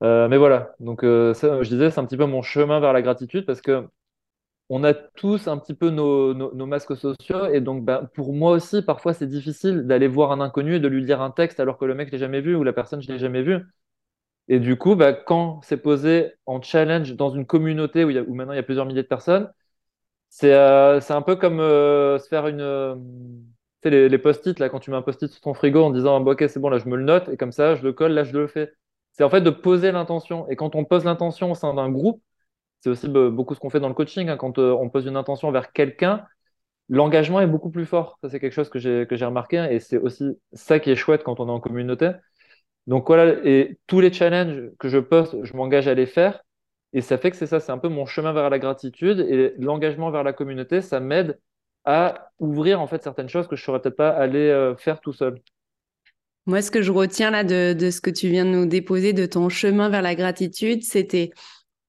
mais 0.01 0.38
voilà, 0.38 0.75
donc 0.80 1.01
ça, 1.01 1.62
je 1.63 1.70
disais, 1.70 1.92
c'est 1.92 2.00
un 2.00 2.06
petit 2.06 2.18
peu 2.18 2.25
mon 2.25 2.42
chemin 2.42 2.80
vers 2.80 2.94
la 2.94 3.01
gratitude 3.01 3.46
parce 3.46 3.62
que 3.62 3.88
on 4.75 4.84
a 4.84 4.94
tous 4.94 5.48
un 5.48 5.58
petit 5.60 5.75
peu 5.75 5.89
nos, 5.92 6.65
masques 6.65 6.98
sociaux. 6.98 7.46
Et 7.53 7.62
donc, 7.62 7.86
bah, 7.86 8.10
pour 8.15 8.34
moi 8.34 8.51
aussi, 8.51 8.82
parfois, 8.82 9.13
c'est 9.13 9.27
difficile 9.27 9.84
d'aller 9.88 10.08
voir 10.08 10.32
un 10.32 10.42
inconnu 10.42 10.75
et 10.75 10.80
de 10.80 10.88
lui 10.88 11.06
dire 11.06 11.22
un 11.22 11.32
texte 11.32 11.60
alors 11.60 11.77
que 11.77 11.86
le 11.86 11.94
mec, 11.96 12.08
je 12.08 12.13
l'ai 12.13 12.18
jamais 12.18 12.42
vu 12.42 12.56
ou 12.56 12.63
la 12.63 12.74
personne, 12.74 13.01
je 13.01 13.12
l'ai 13.12 13.20
jamais 13.20 13.44
vu. 13.44 13.60
Et 14.48 14.60
du 14.60 14.77
coup, 14.77 14.96
bah, 14.96 15.13
quand 15.13 15.62
c'est 15.63 15.77
posé 15.77 16.34
en 16.46 16.62
challenge 16.62 17.15
dans 17.15 17.30
une 17.30 17.46
communauté 17.46 18.03
où, 18.03 18.10
où 18.10 18.34
maintenant 18.34 18.53
il 18.53 18.58
y 18.58 18.60
a 18.60 18.63
plusieurs 18.63 18.86
milliers 18.86 19.03
de 19.03 19.08
personnes, 19.08 19.51
c'est 20.30 20.53
euh, 20.53 21.00
un 21.10 21.22
peu 21.22 21.36
comme 21.36 21.60
euh, 21.60 22.20
se 22.20 22.27
faire 22.27 22.48
une. 22.48 22.62
Euh, 22.62 22.96
tu 23.84 23.89
les 23.92 24.18
post-it, 24.18 24.60
là, 24.60 24.70
quand 24.70 24.80
tu 24.80 24.92
mets 24.92 24.98
un 24.98 25.01
post-it 25.03 25.30
sur 25.32 25.42
ton 25.42 25.53
frigo 25.53 25.84
en 25.84 25.92
disant 25.92 26.20
bah, 26.22 26.32
Ok, 26.32 26.46
c'est 26.50 26.60
bon, 26.60 26.70
là, 26.70 26.80
je 26.80 26.89
me 26.89 26.96
le 26.98 27.03
note, 27.03 27.30
et 27.30 27.38
comme 27.38 27.51
ça, 27.51 27.75
je 27.75 27.84
le 27.84 27.94
colle, 27.94 28.13
là, 28.13 28.24
je 28.24 28.34
le 28.34 28.48
fais. 28.48 28.74
C'est 29.12 29.24
en 29.24 29.30
fait 29.30 29.42
de 29.42 29.50
poser 29.51 29.92
l'intention. 29.92 30.48
Et 30.50 30.56
quand 30.56 30.75
on 30.75 30.86
pose 30.86 31.06
l'intention 31.06 31.51
au 31.51 31.56
sein 31.56 31.74
d'un 31.75 31.92
groupe, 31.92 32.22
c'est 32.84 32.90
aussi 32.90 33.08
beaucoup 33.08 33.56
ce 33.56 33.62
qu'on 33.62 33.70
fait 33.70 33.80
dans 33.80 33.88
le 33.88 33.94
coaching. 33.94 34.28
Hein. 34.28 34.36
quand 34.36 34.60
on 34.60 34.90
pose 34.90 35.06
une 35.06 35.16
intention 35.16 35.50
vers 35.52 35.72
quelqu'un, 35.72 36.25
l'engagement 36.90 37.40
est 37.40 37.48
beaucoup 37.48 37.70
plus 37.70 37.86
fort. 37.86 38.18
Ça, 38.22 38.30
c'est 38.30 38.42
quelque 38.42 38.52
chose 38.52 38.70
que 38.70 38.78
j'ai 38.78 39.25
remarqué. 39.25 39.58
Hein, 39.58 39.70
et 39.70 39.80
c'est 39.80 39.98
aussi 39.98 40.38
ça 40.52 40.80
qui 40.82 40.92
est 40.92 40.98
chouette 40.98 41.24
quand 41.24 41.40
on 41.40 41.48
est 41.48 41.52
en 41.52 41.62
communauté. 41.62 42.12
Donc 42.88 43.08
voilà, 43.08 43.36
et 43.46 43.78
tous 43.88 44.02
les 44.02 44.12
challenges 44.12 44.70
que 44.80 44.90
je 44.90 44.98
poste, 44.98 45.42
je 45.44 45.56
m'engage 45.56 45.88
à 45.88 45.94
les 45.94 46.06
faire. 46.06 46.44
Et 46.92 47.00
ça 47.00 47.18
fait 47.18 47.32
que 47.32 47.38
c'est 47.38 47.48
ça, 47.48 47.62
c'est 47.62 47.72
un 47.72 47.78
peu 47.78 47.88
mon 47.88 48.06
chemin 48.06 48.34
vers 48.34 48.50
la 48.50 48.60
gratitude. 48.60 49.22
Et 49.30 49.54
l'engagement 49.60 50.12
vers 50.12 50.25
la 50.25 50.34
communauté, 50.34 50.82
ça 50.82 51.00
m'aide 51.00 51.40
à 51.86 52.32
ouvrir 52.40 52.82
en 52.82 52.88
fait 52.88 53.02
certaines 53.02 53.30
choses 53.30 53.48
que 53.48 53.56
je 53.56 53.62
ne 53.62 53.66
saurais 53.66 53.80
peut-être 53.80 53.96
pas 53.96 54.10
aller 54.10 54.50
euh, 54.50 54.75
faire 54.75 55.00
tout 55.00 55.13
seul. 55.13 55.42
Moi, 56.48 56.62
ce 56.62 56.70
que 56.70 56.82
je 56.82 56.92
retiens 56.92 57.32
là 57.32 57.46
de, 57.46 57.72
de, 57.72 57.90
ce 57.90 58.02
que 58.02 58.10
tu 58.10 58.28
viens 58.28 58.44
de 58.44 58.50
nous 58.50 58.66
déposer, 58.66 59.13
de 59.13 59.25
ton 59.25 59.48
chemin 59.48 59.88
vers 59.88 60.02
la 60.02 60.16
gratitude, 60.16 60.84
c'était 60.84 61.32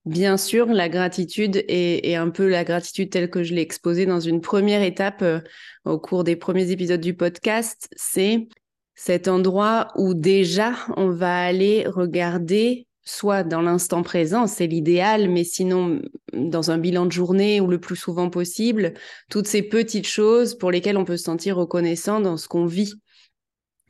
Bien 0.05 0.37
sûr, 0.37 0.67
la 0.67 0.87
gratitude 0.87 1.63
est, 1.67 2.13
un 2.15 2.29
peu 2.29 2.47
la 2.47 2.63
gratitude 2.63 3.09
telle 3.09 3.29
que 3.29 3.41
je 3.41 3.55
l'ai 3.55 3.61
exposée 3.61 4.05
dans 4.05 4.19
une 4.19 4.39
première 4.39 4.83
étape 4.83 5.23
euh, 5.23 5.39
au 5.83 5.97
cours 5.97 6.23
des 6.23 6.35
premiers 6.35 6.69
épisodes 6.69 7.01
du 7.01 7.15
podcast, 7.15 7.89
c'est 7.95 8.47
cet 8.93 9.27
endroit 9.27 9.87
où 9.95 10.13
déjà 10.13 10.73
on 10.95 11.09
va 11.09 11.43
aller 11.43 11.87
regarder 11.87 12.85
soit 13.03 13.43
dans 13.43 13.61
l'instant 13.61 14.03
présent, 14.03 14.45
c'est 14.45 14.67
l'idéal, 14.67 15.27
mais 15.29 15.43
sinon 15.43 16.01
dans 16.33 16.69
un 16.69 16.77
bilan 16.77 17.07
de 17.07 17.11
journée 17.11 17.59
ou 17.59 17.67
le 17.67 17.79
plus 17.79 17.95
souvent 17.95 18.29
possible, 18.29 18.93
toutes 19.29 19.47
ces 19.47 19.63
petites 19.63 20.07
choses 20.07 20.55
pour 20.55 20.69
lesquelles 20.69 20.97
on 20.97 21.05
peut 21.05 21.17
se 21.17 21.23
sentir 21.23 21.57
reconnaissant 21.57 22.19
dans 22.19 22.37
ce 22.37 22.47
qu'on 22.47 22.65
vit. 22.65 22.93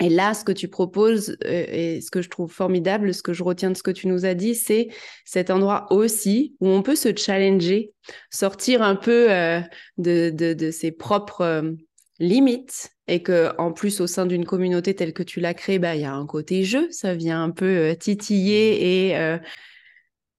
Et 0.02 0.10
là, 0.10 0.34
ce 0.34 0.44
que 0.44 0.52
tu 0.52 0.68
proposes 0.68 1.38
euh, 1.46 1.66
et 1.70 2.02
ce 2.02 2.12
que 2.12 2.22
je 2.22 2.30
trouve 2.30 2.52
formidable, 2.52 3.14
ce 3.14 3.24
que 3.24 3.32
je 3.32 3.44
retiens 3.44 3.72
de 3.72 3.78
ce 3.78 3.84
que 3.84 3.92
tu 3.92 4.08
nous 4.08 4.26
as 4.26 4.34
dit, 4.34 4.54
c'est 4.54 4.90
cet 5.24 5.50
endroit 5.50 5.88
aussi 5.90 6.56
où 6.60 6.68
on 6.68 6.82
peut 6.82 6.98
se 6.98 7.16
challenger, 7.16 7.94
sortir 8.30 8.82
un 8.82 8.96
peu 8.96 9.32
euh, 9.32 9.62
de, 9.98 10.32
de, 10.32 10.72
ses 10.72 10.92
propres 10.92 11.42
euh, 11.42 11.72
limites 12.20 12.92
et 13.08 13.24
que 13.24 13.52
en 13.58 13.72
plus 13.72 14.02
au 14.02 14.08
sein 14.08 14.26
d'une 14.26 14.46
communauté 14.46 14.96
telle 14.96 15.14
que 15.14 15.24
tu 15.24 15.40
l'as 15.40 15.54
créée, 15.54 15.80
bah 15.80 15.96
il 15.96 16.02
y 16.02 16.06
a 16.06 16.14
un 16.14 16.26
côté 16.26 16.64
jeu, 16.64 16.88
ça 16.92 17.14
vient 17.14 17.42
un 17.42 17.52
peu 17.52 17.96
titiller 18.00 19.12
et 19.12 19.40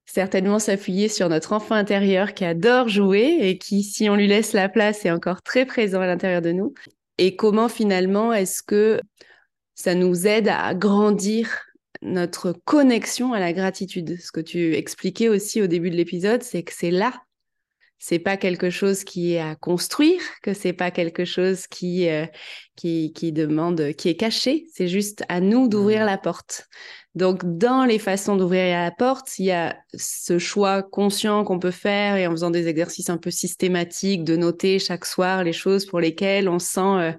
certainement 0.04 0.58
s'appuyer 0.58 1.08
sur 1.08 1.28
notre 1.28 1.52
enfant 1.52 1.76
intérieur 1.76 2.34
qui 2.34 2.44
adore 2.44 2.88
jouer 2.88 3.38
et 3.40 3.58
qui, 3.58 3.84
si 3.84 4.10
on 4.10 4.16
lui 4.16 4.26
laisse 4.26 4.52
la 4.52 4.68
place, 4.68 5.04
est 5.06 5.10
encore 5.10 5.42
très 5.42 5.64
présent 5.64 6.00
à 6.00 6.06
l'intérieur 6.06 6.42
de 6.42 6.52
nous. 6.52 6.74
Et 7.18 7.36
comment 7.36 7.68
finalement 7.68 8.32
est-ce 8.32 8.62
que 8.62 9.00
ça 9.76 9.94
nous 9.94 10.26
aide 10.26 10.48
à 10.48 10.74
grandir 10.74 11.66
notre 12.02 12.52
connexion 12.64 13.32
à 13.32 13.38
la 13.38 13.52
gratitude. 13.52 14.18
Ce 14.20 14.32
que 14.32 14.40
tu 14.40 14.74
expliquais 14.74 15.28
aussi 15.28 15.62
au 15.62 15.68
début 15.68 15.90
de 15.90 15.96
l'épisode, 15.96 16.42
c'est 16.42 16.64
que 16.64 16.72
c'est 16.74 16.90
là. 16.90 17.12
C'est 17.98 18.18
pas 18.18 18.36
quelque 18.36 18.70
chose 18.70 19.04
qui 19.04 19.34
est 19.34 19.40
à 19.40 19.54
construire, 19.54 20.20
que 20.42 20.52
c'est 20.52 20.72
pas 20.72 20.90
quelque 20.90 21.24
chose 21.24 21.66
qui, 21.66 22.08
euh, 22.08 22.26
qui, 22.76 23.12
qui 23.12 23.32
demande, 23.32 23.92
qui 23.92 24.08
est 24.08 24.16
caché. 24.16 24.66
C'est 24.72 24.88
juste 24.88 25.24
à 25.28 25.40
nous 25.40 25.68
d'ouvrir 25.68 26.02
mmh. 26.02 26.06
la 26.06 26.18
porte. 26.18 26.68
Donc, 27.16 27.40
dans 27.44 27.86
les 27.86 27.98
façons 27.98 28.36
d'ouvrir 28.36 28.78
la 28.78 28.90
porte, 28.90 29.38
il 29.38 29.46
y 29.46 29.50
a 29.50 29.74
ce 29.94 30.38
choix 30.38 30.82
conscient 30.82 31.44
qu'on 31.44 31.58
peut 31.58 31.70
faire 31.70 32.16
et 32.16 32.26
en 32.26 32.32
faisant 32.32 32.50
des 32.50 32.68
exercices 32.68 33.08
un 33.08 33.16
peu 33.16 33.30
systématiques 33.30 34.22
de 34.22 34.36
noter 34.36 34.78
chaque 34.78 35.06
soir 35.06 35.42
les 35.42 35.54
choses 35.54 35.86
pour 35.86 35.98
lesquelles 35.98 36.46
on 36.46 36.58
sent 36.58 36.80
euh, 36.80 37.12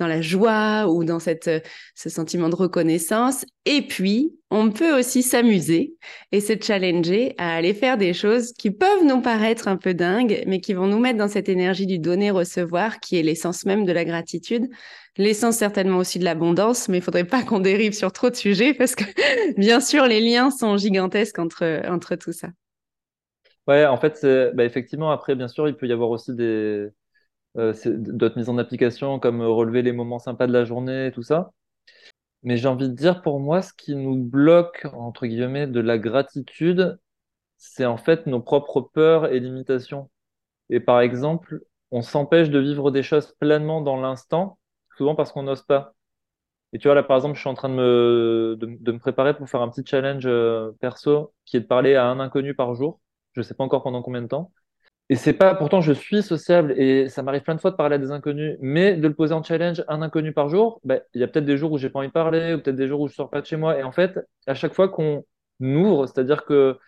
dans 0.00 0.06
la 0.06 0.22
joie 0.22 0.86
ou 0.88 1.04
dans 1.04 1.18
cette, 1.18 1.48
euh, 1.48 1.60
ce 1.94 2.08
sentiment 2.08 2.48
de 2.48 2.56
reconnaissance. 2.56 3.44
Et 3.66 3.82
puis, 3.82 4.32
on 4.50 4.70
peut 4.70 4.98
aussi 4.98 5.22
s'amuser 5.22 5.96
et 6.32 6.40
se 6.40 6.54
challenger 6.58 7.34
à 7.36 7.54
aller 7.54 7.74
faire 7.74 7.98
des 7.98 8.14
choses 8.14 8.54
qui 8.54 8.70
peuvent 8.70 9.04
nous 9.04 9.20
paraître 9.20 9.68
un 9.68 9.76
peu 9.76 9.92
dingues, 9.92 10.44
mais 10.46 10.60
qui 10.60 10.72
vont 10.72 10.86
nous 10.86 10.98
mettre 10.98 11.18
dans 11.18 11.28
cette 11.28 11.50
énergie 11.50 11.86
du 11.86 11.98
donner-recevoir 11.98 13.00
qui 13.00 13.18
est 13.18 13.22
l'essence 13.22 13.66
même 13.66 13.84
de 13.84 13.92
la 13.92 14.06
gratitude 14.06 14.70
l'essence 15.16 15.56
certainement 15.56 15.98
aussi 15.98 16.18
de 16.18 16.24
l'abondance, 16.24 16.88
mais 16.88 16.98
il 16.98 17.02
faudrait 17.02 17.24
pas 17.24 17.42
qu'on 17.42 17.60
dérive 17.60 17.92
sur 17.92 18.12
trop 18.12 18.30
de 18.30 18.36
sujets 18.36 18.74
parce 18.74 18.94
que 18.94 19.04
bien 19.58 19.80
sûr 19.80 20.06
les 20.06 20.20
liens 20.20 20.50
sont 20.50 20.76
gigantesques 20.76 21.38
entre, 21.38 21.82
entre 21.88 22.16
tout 22.16 22.32
ça. 22.32 22.48
Ouais, 23.68 23.86
en 23.86 23.96
fait, 23.96 24.24
bah, 24.54 24.64
effectivement, 24.64 25.10
après, 25.12 25.34
bien 25.36 25.48
sûr, 25.48 25.68
il 25.68 25.76
peut 25.76 25.86
y 25.86 25.92
avoir 25.92 26.10
aussi 26.10 26.34
des 26.34 26.88
euh, 27.58 27.74
d'autres 27.86 28.38
mises 28.38 28.48
en 28.48 28.58
application 28.58 29.18
comme 29.20 29.42
relever 29.42 29.82
les 29.82 29.92
moments 29.92 30.18
sympas 30.18 30.46
de 30.46 30.52
la 30.52 30.64
journée, 30.64 31.10
tout 31.14 31.22
ça. 31.22 31.52
Mais 32.42 32.56
j'ai 32.56 32.68
envie 32.68 32.88
de 32.88 32.94
dire, 32.94 33.22
pour 33.22 33.40
moi, 33.40 33.62
ce 33.62 33.72
qui 33.74 33.94
nous 33.96 34.16
bloque, 34.16 34.86
entre 34.94 35.26
guillemets, 35.26 35.66
de 35.66 35.80
la 35.80 35.98
gratitude, 35.98 36.98
c'est 37.58 37.86
en 37.86 37.96
fait 37.98 38.26
nos 38.26 38.40
propres 38.40 38.82
peurs 38.82 39.32
et 39.32 39.40
limitations. 39.40 40.10
Et 40.70 40.80
par 40.80 41.00
exemple, 41.00 41.62
on 41.92 42.02
s'empêche 42.02 42.50
de 42.50 42.58
vivre 42.60 42.90
des 42.90 43.02
choses 43.04 43.34
pleinement 43.40 43.80
dans 43.82 44.00
l'instant 44.00 44.58
souvent 44.96 45.14
parce 45.14 45.32
qu'on 45.32 45.42
n'ose 45.44 45.62
pas. 45.62 45.94
Et 46.72 46.78
tu 46.78 46.88
vois, 46.88 46.94
là, 46.94 47.02
par 47.02 47.16
exemple, 47.16 47.34
je 47.36 47.40
suis 47.40 47.50
en 47.50 47.54
train 47.54 47.68
de 47.68 47.74
me, 47.74 48.56
de, 48.58 48.92
me 48.92 48.98
préparer 48.98 49.36
pour 49.36 49.48
faire 49.48 49.60
un 49.60 49.68
petit 49.68 49.84
challenge 49.84 50.24
euh, 50.26 50.72
perso 50.80 51.34
qui 51.44 51.56
est 51.58 51.60
de 51.60 51.66
parler 51.66 51.94
à 51.96 52.06
un 52.06 52.18
inconnu 52.20 52.54
par 52.54 52.74
jour. 52.74 53.00
Je 53.34 53.40
ne 53.40 53.44
sais 53.44 53.54
pas 53.54 53.64
encore 53.64 53.82
pendant 53.82 54.02
combien 54.02 54.22
de 54.22 54.28
temps. 54.28 54.52
Et 55.08 55.16
c'est 55.16 55.34
pas, 55.34 55.54
pourtant, 55.54 55.82
je 55.82 55.92
suis 55.92 56.22
sociable 56.22 56.72
et 56.80 57.08
ça 57.10 57.22
m'arrive 57.22 57.42
plein 57.42 57.54
de 57.54 57.60
fois 57.60 57.70
de 57.70 57.76
parler 57.76 57.96
à 57.96 57.98
des 57.98 58.10
inconnus, 58.12 58.56
mais 58.60 58.96
de 58.96 59.06
le 59.06 59.14
poser 59.14 59.34
en 59.34 59.42
challenge, 59.42 59.84
un 59.88 60.00
inconnu 60.00 60.32
par 60.32 60.48
jour, 60.48 60.80
bah, 60.84 61.00
il 61.12 61.20
y 61.20 61.24
a 61.24 61.28
peut-être 61.28 61.44
des 61.44 61.58
jours 61.58 61.72
où 61.72 61.78
j'ai 61.78 61.90
pas 61.90 61.98
envie 61.98 62.08
de 62.08 62.12
parler, 62.12 62.54
ou 62.54 62.58
peut-être 62.62 62.76
des 62.76 62.88
jours 62.88 63.00
où 63.00 63.08
je 63.08 63.14
sors 63.14 63.28
pas 63.28 63.42
de 63.42 63.46
chez 63.46 63.56
moi. 63.56 63.78
Et 63.78 63.82
en 63.82 63.92
fait, 63.92 64.18
à 64.46 64.54
chaque 64.54 64.72
fois 64.72 64.88
qu'on 64.88 65.24
ouvre, 65.60 66.06
c'est-à-dire 66.06 66.46
que 66.46 66.78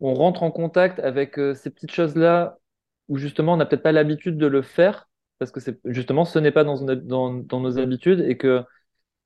on 0.00 0.14
rentre 0.14 0.42
en 0.42 0.50
contact 0.50 1.00
avec 1.00 1.38
euh, 1.38 1.54
ces 1.54 1.70
petites 1.70 1.92
choses-là, 1.92 2.58
où 3.08 3.16
justement 3.18 3.54
on 3.54 3.56
n'a 3.56 3.66
peut-être 3.66 3.82
pas 3.82 3.92
l'habitude 3.92 4.38
de 4.38 4.46
le 4.46 4.62
faire, 4.62 5.08
parce 5.50 5.52
que 5.52 5.60
justement 5.86 6.24
ce 6.24 6.38
n'est 6.38 6.52
pas 6.52 6.64
dans, 6.64 7.60
nos 7.60 7.78
habitudes 7.78 8.20
et 8.20 8.36
que 8.36 8.62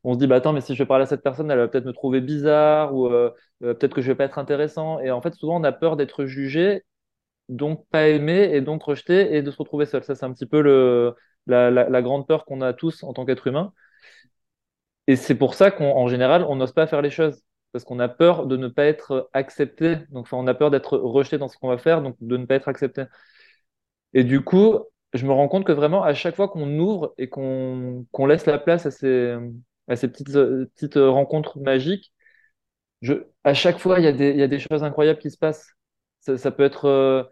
on 0.05 0.15
se 0.15 0.19
dit 0.19 0.27
bah 0.27 0.37
attends 0.37 0.53
mais 0.53 0.61
si 0.61 0.75
je 0.75 0.83
vais 0.83 0.87
parler 0.87 1.05
à 1.05 1.07
cette 1.07 1.23
personne 1.23 1.51
elle 1.51 1.59
va 1.59 1.69
peut-être 1.69 1.87
me 1.87 1.93
trouver 1.93 2.21
bizarre 2.21 2.95
ou 2.95 3.07
euh, 3.09 3.31
euh, 3.63 3.75
peut-être 3.75 3.95
que 3.95 4.03
je 4.03 4.09
vais 4.09 4.15
pas 4.17 4.25
être 4.25 4.39
intéressant. 4.39 5.01
Et 5.01 5.11
en 5.11 5.21
fait 5.21 5.35
souvent 5.35 5.61
on 5.61 5.65
a 5.65 5.73
peur 5.73 5.97
d'être 5.97 6.27
jugé 6.27 6.85
donc 7.49 7.87
pas 7.91 8.09
aimé 8.09 8.51
et 8.53 8.61
donc 8.63 8.83
rejeté 8.85 9.37
et 9.37 9.43
de 9.43 9.51
se 9.51 9.59
retrouver 9.59 9.87
seul. 9.87 10.05
Ça 10.05 10.15
c'est 10.15 10.27
un 10.27 10.33
petit 10.33 10.47
peu 10.47 10.63
le, 10.63 11.15
la, 11.47 12.03
grande 12.03 12.27
peur 12.27 12.45
qu'on 12.45 12.61
a 12.63 12.73
tous 12.73 13.03
en 13.05 13.13
tant 13.15 13.25
qu'être 13.27 13.47
humain. 13.47 13.73
Et 15.07 15.17
c'est 15.17 15.35
pour 15.37 15.55
ça 15.55 15.71
qu'en 15.71 16.09
général 16.09 16.45
on 16.49 16.57
n'ose 16.57 16.73
pas 16.73 16.87
faire 16.87 17.03
les 17.03 17.11
choses 17.11 17.43
parce 17.73 17.85
qu'on 17.85 17.99
a 18.01 18.09
peur 18.09 18.47
de 18.47 18.57
ne 18.57 18.69
pas 18.69 18.85
être 18.87 19.29
accepté. 19.33 19.97
Donc 20.11 20.29
on 20.33 20.47
a 20.47 20.55
peur 20.55 20.71
d'être 20.71 20.97
rejeté 20.99 21.39
dans 21.39 21.49
ce 21.49 21.59
qu'on 21.59 21.69
va 21.69 21.79
faire 21.79 22.03
donc 22.03 22.17
de 22.21 22.37
ne 22.37 22.47
pas 22.47 22.55
être 22.57 22.69
accepté. 22.69 23.05
Et 24.15 24.25
du 24.25 24.43
coup 24.43 24.81
je 25.17 25.27
me 25.27 25.33
rends 25.33 25.49
compte 25.49 25.65
que 25.65 25.73
vraiment, 25.73 26.03
à 26.05 26.15
chaque 26.15 26.37
fois 26.37 26.49
qu'on 26.49 26.79
ouvre 26.79 27.15
et 27.19 27.29
qu'on 27.29 28.07
laisse 28.27 28.47
la 28.47 28.59
place 28.59 28.87
à 28.87 28.91
ces, 28.91 29.37
à 29.89 29.97
ces 29.97 30.09
petites, 30.09 30.33
petites 30.33 30.97
rencontres 30.97 31.59
magiques, 31.61 32.13
à 33.45 33.55
chaque 33.55 33.79
fois, 33.79 33.99
il 33.99 34.05
y, 34.05 34.09
a 34.09 34.13
des, 34.13 34.33
y 34.35 34.43
a 34.43 34.49
des 34.49 34.59
choses 34.59 34.83
incroyables 34.85 35.19
qui 35.19 35.31
se 35.31 35.39
passent. 35.39 35.69
Ça, 36.21 36.51
peut 36.51 36.65
être 36.65 36.87
euh, 36.87 37.23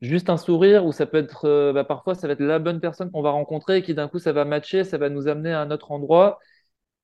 juste 0.00 0.30
un 0.30 0.38
sourire 0.38 0.86
ou 0.86 0.92
ça 0.92 1.06
peut 1.06 1.18
être, 1.18 1.44
euh, 1.44 1.72
bah, 1.72 1.84
parfois, 1.84 2.14
ça 2.14 2.26
va 2.26 2.32
être 2.32 2.40
la 2.40 2.58
bonne 2.58 2.80
personne 2.80 3.10
qu'on 3.10 3.20
va 3.22 3.30
rencontrer 3.30 3.78
et 3.78 3.82
qui 3.82 3.94
d'un 3.94 4.08
coup, 4.08 4.18
ça 4.18 4.32
va 4.32 4.44
matcher, 4.44 4.84
ça 4.84 4.96
va 4.98 5.10
nous 5.10 5.28
amener 5.28 5.52
à 5.52 5.60
un 5.60 5.70
autre 5.70 5.92
endroit. 5.92 6.38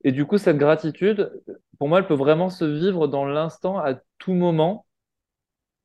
Et 0.04 0.12
du 0.12 0.26
coup, 0.26 0.38
cette 0.38 0.58
gratitude, 0.58 1.32
pour 1.78 1.88
moi, 1.88 1.98
elle 2.00 2.06
peut 2.06 2.14
vraiment 2.14 2.50
se 2.50 2.64
vivre 2.64 3.08
dans 3.08 3.26
l'instant, 3.26 3.78
à 3.78 3.94
tout 4.18 4.34
moment. 4.34 4.86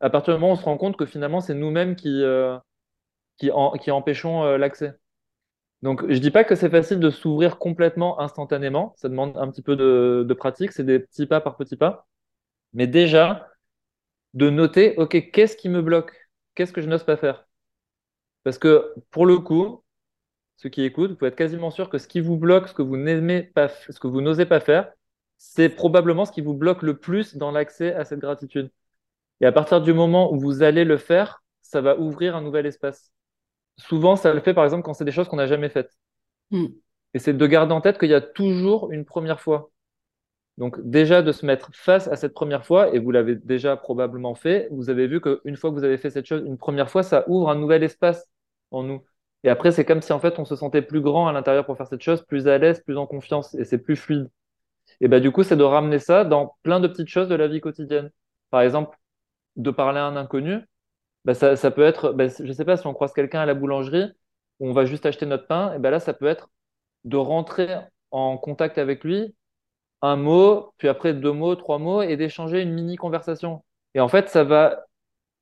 À 0.01 0.09
partir 0.09 0.33
du 0.33 0.39
moment 0.39 0.53
où 0.53 0.55
on 0.55 0.59
se 0.59 0.65
rend 0.65 0.77
compte 0.77 0.97
que 0.97 1.05
finalement, 1.05 1.41
c'est 1.41 1.53
nous-mêmes 1.55 1.95
qui, 1.95 2.23
euh, 2.23 2.57
qui, 3.39 3.51
empêchons 3.91 4.43
euh, 4.43 4.57
l'accès. 4.57 4.93
Donc, 5.81 6.09
je 6.11 6.19
dis 6.19 6.31
pas 6.31 6.43
que 6.43 6.55
c'est 6.55 6.69
facile 6.69 6.99
de 6.99 7.09
s'ouvrir 7.09 7.57
complètement 7.57 8.19
instantanément. 8.19 8.93
Ça 8.97 9.09
demande 9.09 9.37
un 9.37 9.49
petit 9.49 9.61
peu 9.61 9.75
de, 9.75 10.33
pratique. 10.33 10.71
C'est 10.73 10.83
des 10.85 10.99
petits 10.99 11.25
pas 11.25 11.41
par 11.41 11.57
petits 11.57 11.77
pas. 11.77 12.07
Mais 12.73 12.87
déjà, 12.87 13.49
de 14.33 14.49
noter, 14.49 14.95
OK, 14.97 15.31
qu'est-ce 15.31 15.57
qui 15.57 15.69
me 15.69 15.81
bloque? 15.81 16.13
Qu'est-ce 16.55 16.73
que 16.73 16.81
je 16.81 16.87
n'ose 16.89 17.03
pas 17.03 17.17
faire? 17.17 17.47
Parce 18.43 18.57
que 18.57 18.93
pour 19.11 19.25
le 19.25 19.39
coup, 19.39 19.83
ceux 20.57 20.69
qui 20.69 20.83
écoutent, 20.83 21.11
vous 21.11 21.17
pouvez 21.17 21.29
être 21.29 21.35
quasiment 21.37 21.71
sûr 21.71 21.89
que 21.89 21.97
ce 21.97 22.07
qui 22.07 22.21
vous 22.21 22.37
bloque, 22.37 22.67
ce 22.67 22.73
que 22.73 22.81
vous 22.81 22.97
n'aimez 22.97 23.43
pas, 23.43 23.69
ce 23.69 23.99
que 23.99 24.07
vous 24.07 24.21
n'osez 24.21 24.45
pas 24.45 24.59
faire, 24.59 24.91
c'est 25.37 25.69
probablement 25.69 26.25
ce 26.25 26.31
qui 26.31 26.41
vous 26.41 26.53
bloque 26.53 26.83
le 26.83 26.97
plus 26.97 27.37
dans 27.37 27.51
l'accès 27.51 27.93
à 27.93 28.05
cette 28.05 28.19
gratitude. 28.19 28.71
Et 29.41 29.45
à 29.45 29.51
partir 29.51 29.81
du 29.81 29.93
moment 29.93 30.33
où 30.33 30.39
vous 30.39 30.63
allez 30.63 30.85
le 30.85 30.97
faire, 30.97 31.43
ça 31.61 31.81
va 31.81 31.97
ouvrir 31.97 32.35
un 32.35 32.41
nouvel 32.41 32.65
espace. 32.65 33.11
Souvent, 33.79 34.15
ça 34.15 34.33
le 34.33 34.41
fait 34.41 34.53
par 34.53 34.63
exemple 34.63 34.83
quand 34.83 34.93
c'est 34.93 35.05
des 35.05 35.11
choses 35.11 35.27
qu'on 35.27 35.37
n'a 35.37 35.47
jamais 35.47 35.69
faites. 35.69 35.97
Hmm. 36.51 36.67
Et 37.13 37.19
c'est 37.19 37.33
de 37.33 37.47
garder 37.47 37.73
en 37.73 37.81
tête 37.81 37.97
qu'il 37.97 38.09
y 38.09 38.13
a 38.13 38.21
toujours 38.21 38.91
une 38.91 39.05
première 39.05 39.39
fois. 39.41 39.71
Donc 40.57 40.77
déjà 40.83 41.21
de 41.21 41.31
se 41.31 41.45
mettre 41.45 41.69
face 41.73 42.07
à 42.09 42.17
cette 42.17 42.33
première 42.33 42.65
fois, 42.65 42.93
et 42.93 42.99
vous 42.99 43.11
l'avez 43.11 43.35
déjà 43.35 43.77
probablement 43.77 44.35
fait, 44.35 44.67
vous 44.71 44.89
avez 44.89 45.07
vu 45.07 45.21
qu'une 45.21 45.55
fois 45.55 45.69
que 45.69 45.75
vous 45.75 45.85
avez 45.85 45.97
fait 45.97 46.09
cette 46.09 46.25
chose 46.25 46.43
une 46.45 46.57
première 46.57 46.89
fois, 46.89 47.01
ça 47.01 47.23
ouvre 47.27 47.49
un 47.49 47.55
nouvel 47.55 47.81
espace 47.83 48.27
en 48.71 48.83
nous. 48.83 49.01
Et 49.45 49.49
après, 49.49 49.71
c'est 49.71 49.85
comme 49.85 50.01
si 50.01 50.11
en 50.11 50.19
fait 50.19 50.37
on 50.37 50.45
se 50.45 50.55
sentait 50.57 50.81
plus 50.81 51.01
grand 51.01 51.27
à 51.27 51.31
l'intérieur 51.31 51.65
pour 51.65 51.77
faire 51.77 51.87
cette 51.87 52.01
chose, 52.01 52.23
plus 52.23 52.47
à 52.49 52.57
l'aise, 52.57 52.81
plus 52.81 52.97
en 52.97 53.07
confiance, 53.07 53.55
et 53.55 53.63
c'est 53.63 53.77
plus 53.77 53.95
fluide. 53.95 54.29
Et 55.01 55.07
bah 55.07 55.19
du 55.21 55.31
coup, 55.31 55.43
c'est 55.43 55.55
de 55.55 55.63
ramener 55.63 55.99
ça 55.99 56.25
dans 56.25 56.57
plein 56.63 56.79
de 56.81 56.87
petites 56.87 57.07
choses 57.07 57.29
de 57.29 57.35
la 57.35 57.47
vie 57.47 57.61
quotidienne. 57.61 58.11
Par 58.49 58.61
exemple, 58.61 58.97
de 59.55 59.71
parler 59.71 59.99
à 59.99 60.05
un 60.05 60.17
inconnu, 60.17 60.59
bah 61.25 61.33
ça, 61.33 61.55
ça 61.55 61.71
peut 61.71 61.83
être, 61.83 62.11
bah, 62.13 62.27
je 62.27 62.51
sais 62.51 62.65
pas, 62.65 62.77
si 62.77 62.87
on 62.87 62.93
croise 62.93 63.13
quelqu'un 63.13 63.41
à 63.41 63.45
la 63.45 63.53
boulangerie, 63.53 64.11
on 64.59 64.71
va 64.71 64.85
juste 64.85 65.05
acheter 65.05 65.25
notre 65.25 65.47
pain, 65.47 65.73
et 65.73 65.79
ben 65.79 65.91
là, 65.91 65.99
ça 65.99 66.13
peut 66.13 66.27
être 66.27 66.49
de 67.05 67.17
rentrer 67.17 67.75
en 68.11 68.37
contact 68.37 68.77
avec 68.77 69.03
lui 69.03 69.35
un 70.01 70.15
mot, 70.15 70.73
puis 70.77 70.87
après 70.87 71.13
deux 71.13 71.31
mots, 71.31 71.55
trois 71.55 71.77
mots, 71.77 72.01
et 72.01 72.15
d'échanger 72.17 72.61
une 72.61 72.73
mini 72.73 72.95
conversation. 72.95 73.63
Et 73.95 73.99
en 73.99 74.07
fait, 74.07 74.29
ça 74.29 74.43
va, 74.43 74.85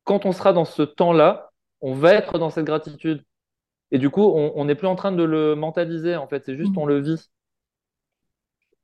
quand 0.03 0.25
on 0.25 0.31
sera 0.31 0.53
dans 0.53 0.65
ce 0.65 0.81
temps-là, 0.81 1.51
on 1.81 1.93
va 1.93 2.13
être 2.15 2.39
dans 2.39 2.49
cette 2.49 2.65
gratitude. 2.65 3.23
Et 3.91 3.99
du 3.99 4.09
coup, 4.09 4.23
on 4.23 4.65
n'est 4.65 4.75
plus 4.75 4.87
en 4.87 4.95
train 4.95 5.11
de 5.11 5.23
le 5.23 5.55
mentaliser, 5.55 6.15
en 6.15 6.27
fait, 6.27 6.43
c'est 6.43 6.57
juste 6.57 6.75
mmh. 6.75 6.79
on 6.79 6.85
le 6.85 6.99
vit. 6.99 7.29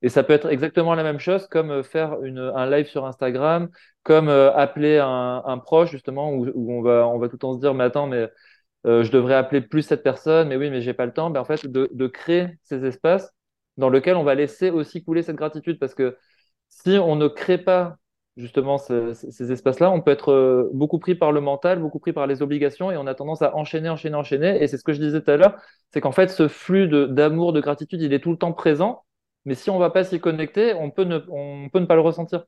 Et 0.04 0.10
ça 0.10 0.22
peut 0.22 0.34
être 0.34 0.48
exactement 0.50 0.96
la 0.96 1.04
même 1.04 1.18
chose 1.20 1.48
comme 1.48 1.72
euh, 1.72 1.84
faire 1.84 2.18
un 2.22 2.70
live 2.70 2.88
sur 2.88 3.06
Instagram, 3.06 3.70
comme 4.04 4.28
euh, 4.28 4.54
appeler 4.54 4.98
un, 5.00 5.58
proche, 5.60 5.92
justement, 5.92 6.34
où, 6.34 6.46
on, 6.72 6.82
va, 6.82 7.08
on 7.08 7.18
va 7.20 7.28
tout 7.30 7.36
le 7.36 7.40
temps 7.40 7.54
se 7.54 7.62
dire, 7.62 7.74
mais 7.74 7.86
attends, 7.86 8.08
mais 8.08 8.30
euh, 8.86 9.04
je 9.04 9.12
devrais 9.12 9.36
appeler 9.36 9.62
plus 9.62 9.82
cette 9.82 10.04
personne, 10.04 10.50
mais 10.50 10.58
oui, 10.58 10.70
mais 10.70 10.82
j'ai 10.82 10.94
pas 10.94 11.06
le 11.06 11.14
temps. 11.14 11.30
Ben, 11.30 11.40
en 11.40 11.46
fait, 11.46 11.66
de, 11.66 12.08
créer 12.08 12.50
ces 12.64 12.86
espaces 12.86 13.34
dans 13.78 13.90
lequel 13.90 14.18
on 14.18 14.24
va 14.24 14.36
laisser 14.36 14.70
aussi 14.72 15.04
couler 15.04 15.24
cette 15.24 15.38
gratitude. 15.38 15.80
Parce 15.80 15.96
que 15.96 16.18
si 16.70 16.98
on 16.98 17.16
ne 17.16 17.28
crée 17.30 17.58
pas 17.58 17.98
justement 18.36 18.78
ces 18.78 19.52
espaces-là, 19.52 19.92
on 19.92 20.02
peut 20.02 20.12
être 20.12 20.70
beaucoup 20.74 21.00
pris 21.00 21.16
par 21.16 21.32
le 21.32 21.40
mental, 21.40 21.80
beaucoup 21.80 22.00
pris 22.00 22.14
par 22.14 22.28
les 22.28 22.42
obligations 22.42 22.92
et 22.92 22.98
on 22.98 23.08
a 23.08 23.16
tendance 23.16 23.42
à 23.42 23.56
enchaîner, 23.56 23.90
enchaîner, 23.90 24.16
enchaîner. 24.16 24.62
Et 24.62 24.68
c'est 24.68 24.78
ce 24.78 24.84
que 24.84 24.94
je 24.94 25.00
disais 25.00 25.22
tout 25.22 25.32
à 25.32 25.38
l'heure, 25.38 25.56
c'est 25.94 26.02
qu'en 26.02 26.12
fait, 26.12 26.28
ce 26.30 26.48
flux 26.48 26.88
d'amour, 26.88 27.54
de, 27.54 27.62
gratitude, 27.62 28.02
il 28.02 28.14
est 28.14 28.20
tout 28.20 28.32
le 28.32 28.38
temps 28.38 28.54
présent. 28.54 29.04
Mais 29.46 29.56
si 29.56 29.70
on 29.70 29.76
ne 29.76 29.80
va 29.80 29.90
pas 29.90 30.04
s'y 30.04 30.20
connecter, 30.20 30.74
on 30.74 30.90
peut, 30.92 31.04
ne, 31.04 31.20
on 31.30 31.70
peut 31.70 31.80
ne 31.80 31.86
pas 31.86 31.96
le 31.96 32.02
ressentir. 32.02 32.46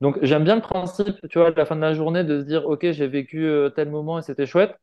Donc 0.00 0.18
j'aime 0.22 0.44
bien 0.44 0.56
le 0.56 0.62
principe, 0.62 1.16
tu 1.28 1.38
vois, 1.38 1.48
à 1.48 1.50
la 1.50 1.64
fin 1.66 1.76
de 1.76 1.80
la 1.80 1.94
journée, 1.94 2.24
de 2.24 2.40
se 2.40 2.46
dire, 2.46 2.66
OK, 2.66 2.90
j'ai 2.90 3.06
vécu 3.06 3.44
euh, 3.44 3.70
tel 3.70 3.90
moment 3.90 4.18
et 4.18 4.22
c'était 4.22 4.46
chouette. 4.46 4.74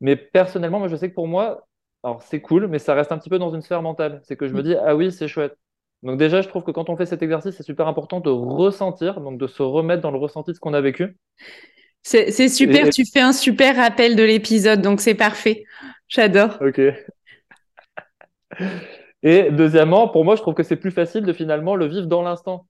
Mais 0.00 0.16
personnellement, 0.16 0.78
moi, 0.78 0.88
je 0.88 0.96
sais 0.96 1.08
que 1.10 1.14
pour 1.14 1.28
moi, 1.28 1.66
alors 2.02 2.22
c'est 2.22 2.40
cool, 2.40 2.66
mais 2.68 2.78
ça 2.78 2.94
reste 2.94 3.12
un 3.12 3.18
petit 3.18 3.30
peu 3.30 3.38
dans 3.38 3.54
une 3.54 3.62
sphère 3.62 3.82
mentale. 3.82 4.20
C'est 4.24 4.36
que 4.36 4.46
je 4.46 4.54
me 4.54 4.62
dis, 4.62 4.74
ah 4.74 4.94
oui, 4.94 5.12
c'est 5.12 5.28
chouette. 5.28 5.56
Donc 6.02 6.18
déjà, 6.18 6.42
je 6.42 6.48
trouve 6.48 6.62
que 6.62 6.70
quand 6.70 6.88
on 6.88 6.96
fait 6.96 7.06
cet 7.06 7.22
exercice, 7.22 7.56
c'est 7.56 7.62
super 7.62 7.88
important 7.88 8.20
de 8.20 8.30
ressentir, 8.30 9.20
donc 9.20 9.38
de 9.38 9.46
se 9.46 9.62
remettre 9.62 10.02
dans 10.02 10.10
le 10.10 10.18
ressenti 10.18 10.50
de 10.50 10.54
ce 10.54 10.60
qu'on 10.60 10.74
a 10.74 10.80
vécu. 10.80 11.16
C'est 12.02 12.48
super, 12.48 12.90
tu 12.90 13.04
fais 13.04 13.20
un 13.20 13.32
super 13.32 13.74
rappel 13.74 14.14
de 14.14 14.22
l'épisode, 14.22 14.80
donc 14.80 15.00
c'est 15.00 15.16
parfait. 15.16 15.64
J'adore. 16.08 16.58
Ok. 16.60 16.80
Et 19.26 19.50
deuxièmement, 19.50 20.06
pour 20.06 20.24
moi, 20.24 20.36
je 20.36 20.42
trouve 20.42 20.54
que 20.54 20.62
c'est 20.62 20.76
plus 20.76 20.92
facile 20.92 21.24
de 21.24 21.32
finalement 21.32 21.74
le 21.74 21.86
vivre 21.86 22.06
dans 22.06 22.22
l'instant. 22.22 22.68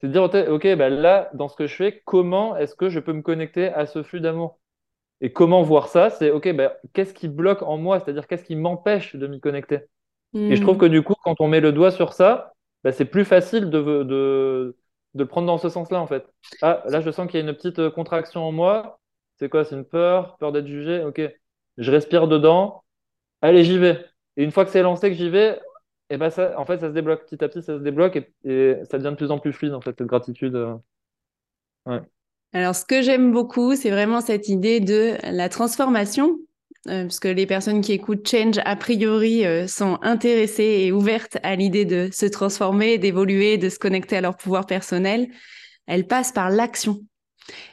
C'est 0.00 0.06
de 0.06 0.12
dire, 0.12 0.22
ok, 0.22 0.62
ben 0.62 0.88
là, 0.88 1.28
dans 1.34 1.48
ce 1.48 1.56
que 1.56 1.66
je 1.66 1.74
fais, 1.74 2.02
comment 2.06 2.56
est-ce 2.56 2.76
que 2.76 2.88
je 2.88 3.00
peux 3.00 3.12
me 3.12 3.20
connecter 3.20 3.66
à 3.66 3.86
ce 3.86 4.04
flux 4.04 4.20
d'amour? 4.20 4.60
Et 5.20 5.32
comment 5.32 5.60
voir 5.62 5.88
ça? 5.88 6.08
C'est, 6.08 6.30
OK, 6.30 6.48
ben, 6.52 6.70
qu'est-ce 6.92 7.12
qui 7.12 7.26
bloque 7.26 7.62
en 7.62 7.78
moi? 7.78 7.98
C'est-à-dire, 7.98 8.28
qu'est-ce 8.28 8.44
qui 8.44 8.54
m'empêche 8.54 9.16
de 9.16 9.26
m'y 9.26 9.40
connecter? 9.40 9.80
Et 10.34 10.54
je 10.54 10.62
trouve 10.62 10.76
hmm. 10.76 10.82
que 10.82 10.86
du 10.86 11.02
coup, 11.02 11.14
quand 11.24 11.40
on 11.40 11.48
met 11.48 11.58
le 11.58 11.72
doigt 11.72 11.90
sur 11.90 12.12
ça, 12.12 12.52
ben, 12.84 12.92
c'est 12.92 13.04
plus 13.04 13.24
facile 13.24 13.70
de, 13.70 13.82
de, 13.82 14.04
de, 14.04 14.76
le 15.16 15.26
prendre 15.26 15.48
dans 15.48 15.58
ce 15.58 15.68
sens-là, 15.68 16.00
en 16.00 16.06
fait. 16.06 16.24
Ah, 16.62 16.84
là, 16.86 17.00
je 17.00 17.10
sens 17.10 17.28
qu'il 17.28 17.40
y 17.40 17.42
a 17.42 17.46
une 17.46 17.56
petite 17.56 17.80
euh, 17.80 17.90
contraction 17.90 18.44
en 18.44 18.52
moi. 18.52 19.00
C'est 19.40 19.48
quoi? 19.48 19.64
C'est 19.64 19.74
une 19.74 19.84
peur? 19.84 20.36
Peur 20.36 20.52
d'être 20.52 20.68
jugé? 20.68 21.02
OK. 21.02 21.20
Je 21.76 21.90
respire 21.90 22.28
dedans. 22.28 22.84
Allez, 23.42 23.64
j'y 23.64 23.78
vais. 23.78 23.98
Et 24.40 24.42
une 24.42 24.52
fois 24.52 24.64
que 24.64 24.70
c'est 24.70 24.80
lancé, 24.80 25.10
que 25.10 25.16
j'y 25.16 25.28
vais, 25.28 25.60
et 26.08 26.16
ben 26.16 26.30
ça, 26.30 26.58
en 26.58 26.64
fait, 26.64 26.78
ça 26.78 26.88
se 26.88 26.94
débloque 26.94 27.26
petit 27.26 27.44
à 27.44 27.48
petit, 27.48 27.62
ça 27.62 27.76
se 27.76 27.82
débloque 27.82 28.16
et, 28.16 28.76
ça 28.90 28.96
devient 28.96 29.10
de 29.10 29.16
plus 29.16 29.30
en 29.30 29.38
plus 29.38 29.52
fluide, 29.52 29.74
en 29.74 29.82
cette 29.82 30.02
gratitude. 30.02 30.54
Euh. 30.56 32.00
Alors, 32.54 32.74
ce 32.74 32.86
que 32.86 33.02
j'aime 33.02 33.32
beaucoup, 33.32 33.76
c'est 33.76 33.90
vraiment 33.90 34.22
cette 34.22 34.48
idée 34.48 34.80
de 34.80 35.16
la 35.24 35.50
transformation, 35.50 36.38
euh, 36.88 37.02
parce 37.02 37.20
que 37.20 37.28
les 37.28 37.44
personnes 37.44 37.82
qui 37.82 37.92
écoutent 37.92 38.26
Change, 38.26 38.60
a 38.64 38.76
priori, 38.76 39.44
euh, 39.44 39.66
sont 39.66 39.98
intéressées 40.00 40.84
et 40.84 40.90
ouvertes 40.90 41.36
à 41.42 41.54
l'idée 41.54 41.84
de 41.84 42.08
se 42.10 42.24
transformer, 42.24 42.96
d'évoluer, 42.96 43.58
de 43.58 43.68
se 43.68 43.78
connecter 43.78 44.16
à 44.16 44.22
leur 44.22 44.38
pouvoir 44.38 44.64
personnel. 44.64 45.28
Elles 45.86 46.06
passent 46.06 46.32
par 46.32 46.48
l'action. 46.48 47.02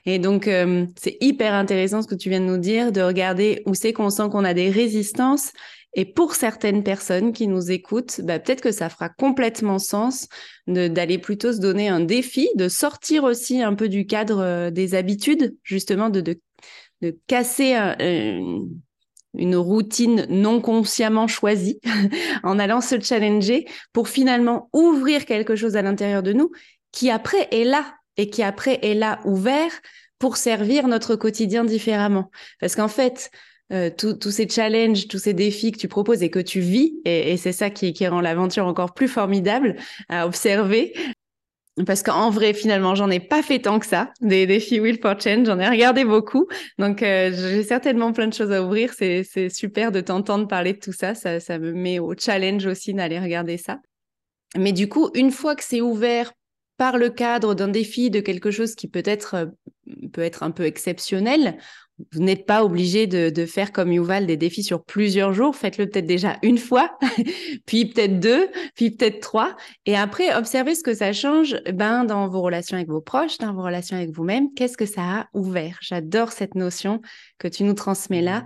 Et 0.06 0.20
donc, 0.20 0.48
euh, 0.48 0.86
c'est 0.98 1.18
hyper 1.22 1.54
intéressant 1.54 2.02
ce 2.02 2.08
que 2.08 2.16
tu 2.16 2.30
viens 2.30 2.40
de 2.40 2.46
nous 2.46 2.58
dire, 2.58 2.92
de 2.92 3.02
regarder 3.02 3.64
où 3.66 3.74
c'est 3.74 3.94
qu'on 3.94 4.10
sent 4.10 4.30
qu'on 4.32 4.44
a 4.44 4.54
des 4.54 4.70
résistances 4.70 5.54
et 5.98 6.06
pour 6.06 6.36
certaines 6.36 6.84
personnes 6.84 7.34
qui 7.34 7.48
nous 7.48 7.72
écoutent, 7.72 8.22
bah, 8.22 8.38
peut-être 8.38 8.62
que 8.62 8.72
ça 8.72 8.88
fera 8.88 9.10
complètement 9.10 9.80
sens 9.80 10.28
d'aller 10.68 11.18
plutôt 11.18 11.52
se 11.52 11.60
donner 11.60 11.90
un 11.90 12.00
défi, 12.00 12.48
de 12.56 12.70
sortir 12.70 13.24
aussi 13.24 13.64
un 13.64 13.74
peu 13.74 13.90
du 13.90 14.06
cadre 14.06 14.40
euh, 14.40 14.70
des 14.70 14.94
habitudes, 14.94 15.58
justement 15.64 16.10
de, 16.10 16.40
casser 17.28 17.76
une 19.36 19.56
routine 19.56 20.26
non 20.30 20.62
consciemment 20.62 21.28
choisie 21.28 21.80
en 22.44 22.58
allant 22.58 22.82
se 22.82 23.00
challenger 23.00 23.66
pour 23.94 24.08
finalement 24.08 24.68
ouvrir 24.74 25.26
quelque 25.26 25.56
chose 25.56 25.76
à 25.76 25.84
l'intérieur 25.84 26.24
de 26.24 26.34
nous 26.34 26.50
qui 26.92 27.12
après 27.12 27.48
est 27.52 27.66
là 27.66 27.94
et 28.18 28.32
qui 28.32 28.42
après 28.42 28.80
est 28.82 28.96
là 28.96 29.20
ouvert 29.26 29.70
pour 30.18 30.38
servir 30.38 30.88
notre 30.88 31.16
quotidien 31.16 31.64
différemment. 31.64 32.32
Parce 32.60 32.76
qu'en 32.76 32.88
fait, 32.88 33.30
euh, 33.74 33.90
tous 33.90 34.32
ces 34.32 34.48
challenges, 34.48 35.08
tous 35.08 35.20
ces 35.20 35.34
défis 35.34 35.72
que 35.72 35.78
tu 35.78 35.88
proposes 35.88 36.24
et 36.24 36.30
que 36.30 36.40
tu 36.40 36.60
vis, 36.62 37.02
et, 37.06 37.36
c'est 37.38 37.52
ça 37.52 37.70
qui, 37.70 37.94
rend 38.08 38.22
l'aventure 38.22 38.66
encore 38.66 38.94
plus 38.94 39.08
formidable 39.08 39.76
à 40.10 40.26
observer. 40.26 40.94
Parce 41.86 42.02
qu'en 42.02 42.32
vrai, 42.32 42.54
finalement, 42.54 42.96
j'en 42.96 43.10
ai 43.10 43.20
pas 43.20 43.44
fait 43.44 43.60
tant 43.60 43.78
que 43.78 43.86
ça, 43.86 44.12
des 44.22 44.48
défis 44.48 44.80
Will 44.80 45.00
for 45.00 45.20
Change, 45.20 45.46
j'en 45.46 45.60
ai 45.60 45.68
regardé 45.68 46.06
beaucoup. 46.06 46.48
Donc, 46.80 47.04
euh, 47.04 47.32
j'ai 47.32 47.64
certainement 47.64 48.14
plein 48.14 48.28
de 48.28 48.34
choses 48.34 48.52
à 48.52 48.64
ouvrir. 48.64 48.94
C'est 48.94 49.50
super 49.50 49.92
de 49.92 50.02
t'entendre 50.02 50.48
parler 50.48 50.74
de 50.74 50.80
tout 50.80 50.94
ça. 50.94 51.14
ça. 51.14 51.40
Ça 51.40 51.60
me 51.60 51.74
met 51.74 52.00
au 52.00 52.16
challenge 52.18 52.66
aussi 52.66 52.96
d'aller 52.96 53.20
regarder 53.20 53.58
ça. 53.58 53.80
Mais 54.56 54.72
du 54.72 54.90
coup, 54.90 55.12
une 55.14 55.32
fois 55.32 55.56
que 55.56 55.64
c'est 55.64 55.82
ouvert 55.82 56.32
par 56.78 56.98
le 56.98 57.10
cadre 57.10 57.54
d'un 57.54 57.68
défi, 57.68 58.10
de 58.10 58.22
quelque 58.22 58.50
chose 58.50 58.76
qui 58.76 58.88
peut-être 58.88 59.36
euh, 59.36 59.46
peut 60.14 60.22
être 60.22 60.44
un 60.44 60.52
peu 60.52 60.66
exceptionnel, 60.66 61.58
vous 62.12 62.20
n'êtes 62.20 62.46
pas 62.46 62.64
obligé 62.64 63.08
de, 63.08 63.46
faire 63.46 63.72
comme 63.72 63.92
Yuval 63.92 64.28
des 64.28 64.38
défis 64.38 64.64
sur 64.64 64.84
plusieurs 64.84 65.34
jours. 65.34 65.56
Faites-le 65.56 65.88
peut-être 65.88 66.06
déjà 66.06 66.38
une 66.44 66.60
fois, 66.60 66.98
puis 67.66 67.86
peut-être 67.86 68.20
deux, 68.20 68.50
puis 68.76 68.92
peut-être 68.92 69.20
trois. 69.20 69.56
Et 69.86 69.96
après, 69.96 70.36
observez 70.36 70.76
ce 70.76 70.84
que 70.84 70.94
ça 70.94 71.12
change 71.12 71.56
ben, 71.74 72.04
dans 72.04 72.28
vos 72.28 72.42
relations 72.42 72.78
avec 72.78 72.90
vos 72.90 73.02
proches, 73.02 73.40
dans 73.40 73.54
vos 73.54 73.64
relations 73.64 73.98
avec 73.98 74.12
vous-même. 74.12 74.54
Qu'est-ce 74.54 74.78
que 74.78 74.86
ça 74.86 75.02
a 75.02 75.28
ouvert? 75.34 75.80
J'adore 75.82 76.32
cette 76.32 76.56
notion 76.56 77.02
que 77.40 77.48
tu 77.48 77.64
nous 77.64 77.74
transmets 77.74 78.22
là. 78.22 78.46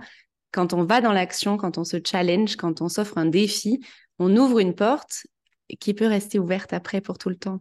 Quand 0.50 0.72
on 0.72 0.84
va 0.84 1.00
dans 1.00 1.12
l'action, 1.12 1.56
quand 1.56 1.78
on 1.78 1.84
se 1.84 1.98
challenge, 2.04 2.56
quand 2.56 2.80
on 2.80 2.88
s'offre 2.88 3.18
un 3.18 3.26
défi, 3.26 3.80
on 4.18 4.34
ouvre 4.36 4.60
une 4.60 4.74
porte 4.74 5.26
qui 5.80 5.94
peut 5.94 6.06
rester 6.06 6.38
ouverte 6.38 6.72
après 6.72 7.00
pour 7.00 7.18
tout 7.18 7.28
le 7.28 7.36
temps. 7.36 7.60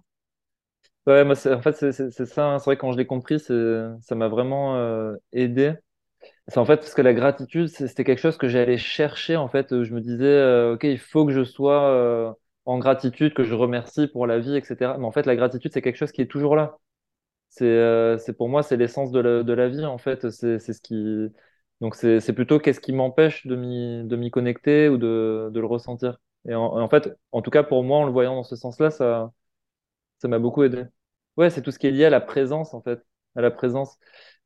Ouais, 1.08 1.24
moi, 1.26 1.36
en 1.48 1.62
fait, 1.62 1.74
c'est 1.74 2.26
ça. 2.28 2.46
Hein. 2.54 2.60
C'est 2.60 2.66
vrai, 2.66 2.78
quand 2.78 2.92
je 2.92 2.98
l'ai 2.98 3.08
compris, 3.08 3.40
ça 3.40 4.16
m'a 4.16 4.28
vraiment 4.28 4.78
euh, 4.78 5.16
aidé. 5.34 5.74
C'est 6.48 6.60
en 6.60 6.66
fait 6.66 6.78
parce 6.78 6.94
que 6.96 7.02
la 7.04 7.14
gratitude, 7.14 7.68
c'était 7.70 8.04
quelque 8.06 8.20
chose 8.20 8.38
que 8.38 8.50
j'allais 8.50 8.78
chercher. 8.78 9.38
En 9.38 9.50
fait, 9.50 9.84
je 9.84 9.94
me 9.94 10.02
disais, 10.02 10.26
euh, 10.26 10.76
OK, 10.76 10.84
il 10.86 11.00
faut 11.00 11.26
que 11.26 11.34
je 11.34 11.44
sois 11.44 11.84
euh, 11.92 12.34
en 12.66 12.80
gratitude, 12.80 13.34
que 13.34 13.44
je 13.46 13.54
remercie 13.56 14.08
pour 14.08 14.28
la 14.28 14.40
vie, 14.40 14.56
etc. 14.58 14.98
Mais 15.00 15.06
en 15.06 15.12
fait, 15.12 15.26
la 15.28 15.36
gratitude, 15.38 15.72
c'est 15.74 15.82
quelque 15.84 15.98
chose 15.98 16.12
qui 16.14 16.22
est 16.22 16.28
toujours 16.32 16.56
là. 16.56 16.80
C'est 17.50 18.34
pour 18.38 18.50
moi, 18.50 18.64
c'est 18.64 18.78
l'essence 18.78 19.12
de 19.12 19.20
la, 19.20 19.44
de 19.44 19.54
la 19.54 19.70
vie, 19.70 19.86
en 19.86 19.98
fait. 19.98 20.30
C'est 20.32 20.60
ce 20.60 20.82
qui. 20.82 21.30
Donc, 21.82 21.96
c'est 21.96 22.34
plutôt 22.34 22.60
qu'est-ce 22.60 22.80
qui 22.80 22.94
m'empêche 22.94 23.48
de 23.48 23.56
m'y 24.16 24.32
connecter 24.32 24.90
ou 24.90 24.98
de, 24.98 25.50
de 25.54 25.60
le 25.60 25.66
ressentir. 25.66 26.20
Et 26.48 26.56
en 26.56 26.88
fait, 26.90 27.10
en 27.32 27.42
tout 27.42 27.52
cas, 27.52 27.64
pour 27.64 27.84
moi, 27.84 28.00
en 28.00 28.06
le 28.06 28.12
voyant 28.12 28.36
dans 28.36 28.44
ce 28.44 28.56
sens-là, 28.56 28.92
ça 28.92 29.32
ça 30.21 30.27
m'a 30.27 30.39
beaucoup 30.39 30.63
aidé. 30.63 30.86
Ouais, 31.38 31.49
c'est 31.49 31.62
tout 31.62 31.71
ce 31.71 31.79
qui 31.79 31.88
est 31.88 31.91
lié 31.91 32.05
à 32.05 32.10
la 32.10 32.21
présence, 32.21 32.73
en 32.73 32.81
fait, 32.81 33.01
à 33.36 33.41
la 33.41 33.51
présence. 33.51 33.97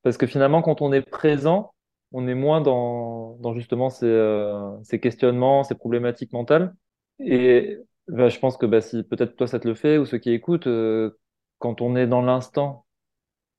Parce 0.04 0.18
que 0.18 0.28
finalement, 0.28 0.62
quand 0.62 0.82
on 0.82 0.94
est 0.94 1.02
présent, 1.02 1.74
on 2.14 2.28
est 2.28 2.36
moins 2.36 2.62
dans, 2.62 3.36
dans 3.40 3.54
justement 3.54 3.90
ces, 3.90 4.06
euh, 4.08 4.72
ces 4.84 5.00
questionnements, 5.00 5.64
ces 5.64 5.76
problématiques 5.76 6.32
mentales. 6.34 6.76
Et 7.20 7.78
bah, 8.08 8.30
Je 8.30 8.40
pense 8.40 8.58
que 8.58 8.66
bah, 8.66 8.82
si 8.82 9.04
peut-être 9.04 9.36
toi 9.36 9.48
ça 9.48 9.60
te 9.60 9.68
le 9.68 9.76
fait 9.76 9.98
ou 9.98 10.06
ceux 10.06 10.18
qui 10.20 10.32
écoutent, 10.32 10.68
euh, 10.68 11.18
quand 11.60 11.82
on 11.82 11.96
est 11.96 12.08
dans 12.08 12.22
l'instant, 12.22 12.86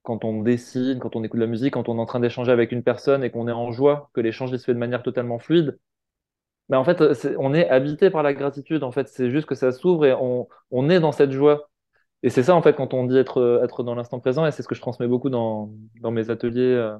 quand 0.02 0.24
on 0.24 0.42
dessine, 0.42 1.00
quand 1.00 1.16
on 1.16 1.24
écoute 1.24 1.40
de 1.40 1.44
la 1.44 1.50
musique, 1.50 1.74
quand 1.74 1.88
on 1.88 1.98
est 1.98 2.00
en 2.00 2.06
train 2.06 2.20
d'échanger 2.20 2.52
avec 2.52 2.72
une 2.72 2.82
personne 2.84 3.24
et 3.24 3.30
qu'on 3.30 3.48
est 3.48 3.52
en 3.52 3.72
joie, 3.72 4.10
que 4.14 4.20
l'échange 4.22 4.52
se 4.52 4.64
fait 4.64 4.74
de 4.74 4.78
manière 4.78 5.02
totalement 5.02 5.38
fluide, 5.38 5.78
mais 6.68 6.76
en 6.76 6.84
fait, 6.84 7.02
on 7.38 7.54
est 7.54 7.68
habité 7.68 8.10
par 8.10 8.22
la 8.22 8.34
gratitude. 8.34 8.82
En 8.82 8.90
fait, 8.90 9.08
c'est 9.08 9.30
juste 9.30 9.46
que 9.46 9.54
ça 9.54 9.72
s'ouvre 9.72 10.04
et 10.06 10.12
on, 10.14 10.48
on, 10.70 10.90
est 10.90 11.00
dans 11.00 11.12
cette 11.12 11.30
joie. 11.30 11.70
Et 12.22 12.30
c'est 12.30 12.42
ça, 12.42 12.54
en 12.54 12.62
fait, 12.62 12.74
quand 12.74 12.94
on 12.94 13.04
dit 13.04 13.16
être, 13.16 13.60
être 13.62 13.82
dans 13.82 13.94
l'instant 13.94 14.20
présent, 14.20 14.46
et 14.46 14.50
c'est 14.50 14.62
ce 14.62 14.68
que 14.68 14.74
je 14.74 14.80
transmets 14.80 15.06
beaucoup 15.06 15.30
dans, 15.30 15.70
dans 16.00 16.10
mes 16.10 16.30
ateliers, 16.30 16.60
euh, 16.62 16.96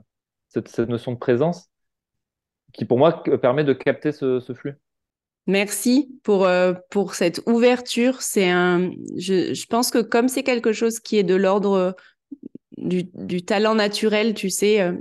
cette, 0.49 0.69
cette, 0.69 0.89
notion 0.89 1.13
de 1.13 1.19
présence, 1.19 1.69
qui 2.73 2.85
pour 2.85 2.99
moi 2.99 3.23
permet 3.41 3.65
de 3.65 3.73
capter 3.73 4.13
ce, 4.13 4.41
ce 4.41 4.53
flux. 4.53 4.75
Merci 5.47 6.19
pour, 6.23 6.45
euh, 6.45 6.75
pour 6.91 7.15
cette 7.15 7.41
ouverture. 7.47 8.21
C'est 8.21 8.51
un, 8.51 8.91
je, 9.17 9.55
je, 9.55 9.67
pense 9.67 9.91
que 9.91 9.99
comme 9.99 10.29
c'est 10.29 10.43
quelque 10.43 10.73
chose 10.73 10.99
qui 10.99 11.17
est 11.19 11.23
de 11.23 11.37
l'ordre 11.37 11.95
du, 12.77 13.05
du, 13.15 13.45
talent 13.45 13.77
naturel, 13.77 14.35
tu 14.35 14.51
sais, 14.51 14.81
euh, 14.81 14.93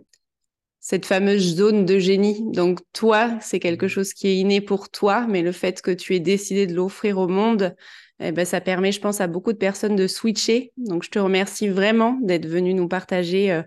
cette 0.80 1.08
fameuse 1.08 1.56
zone 1.56 1.84
de 1.86 1.98
génie. 1.98 2.44
Donc 2.52 2.80
toi, 2.94 3.40
c'est 3.42 3.60
quelque 3.60 3.88
chose 3.88 4.14
qui 4.14 4.28
est 4.28 4.38
inné 4.38 4.62
pour 4.62 4.90
toi, 4.90 5.26
mais 5.28 5.42
le 5.42 5.52
fait 5.52 5.82
que 5.82 5.90
tu 5.90 6.16
aies 6.16 6.20
décidé 6.20 6.68
de 6.68 6.76
l'offrir 6.76 7.18
au 7.18 7.28
monde, 7.28 7.76
eh 8.20 8.32
ben, 8.32 8.46
ça 8.46 8.62
permet, 8.62 8.92
je 8.92 9.02
pense, 9.02 9.20
à 9.20 9.28
beaucoup 9.28 9.52
de 9.52 9.58
personnes 9.58 9.96
de 9.96 10.08
switcher. 10.08 10.72
Donc 10.78 11.04
je 11.04 11.10
te 11.10 11.20
remercie 11.20 11.68
vraiment 11.68 12.18
d'être 12.22 12.48
venu 12.48 12.74
nous 12.74 12.88
partager 12.88 13.52
euh, 13.52 13.62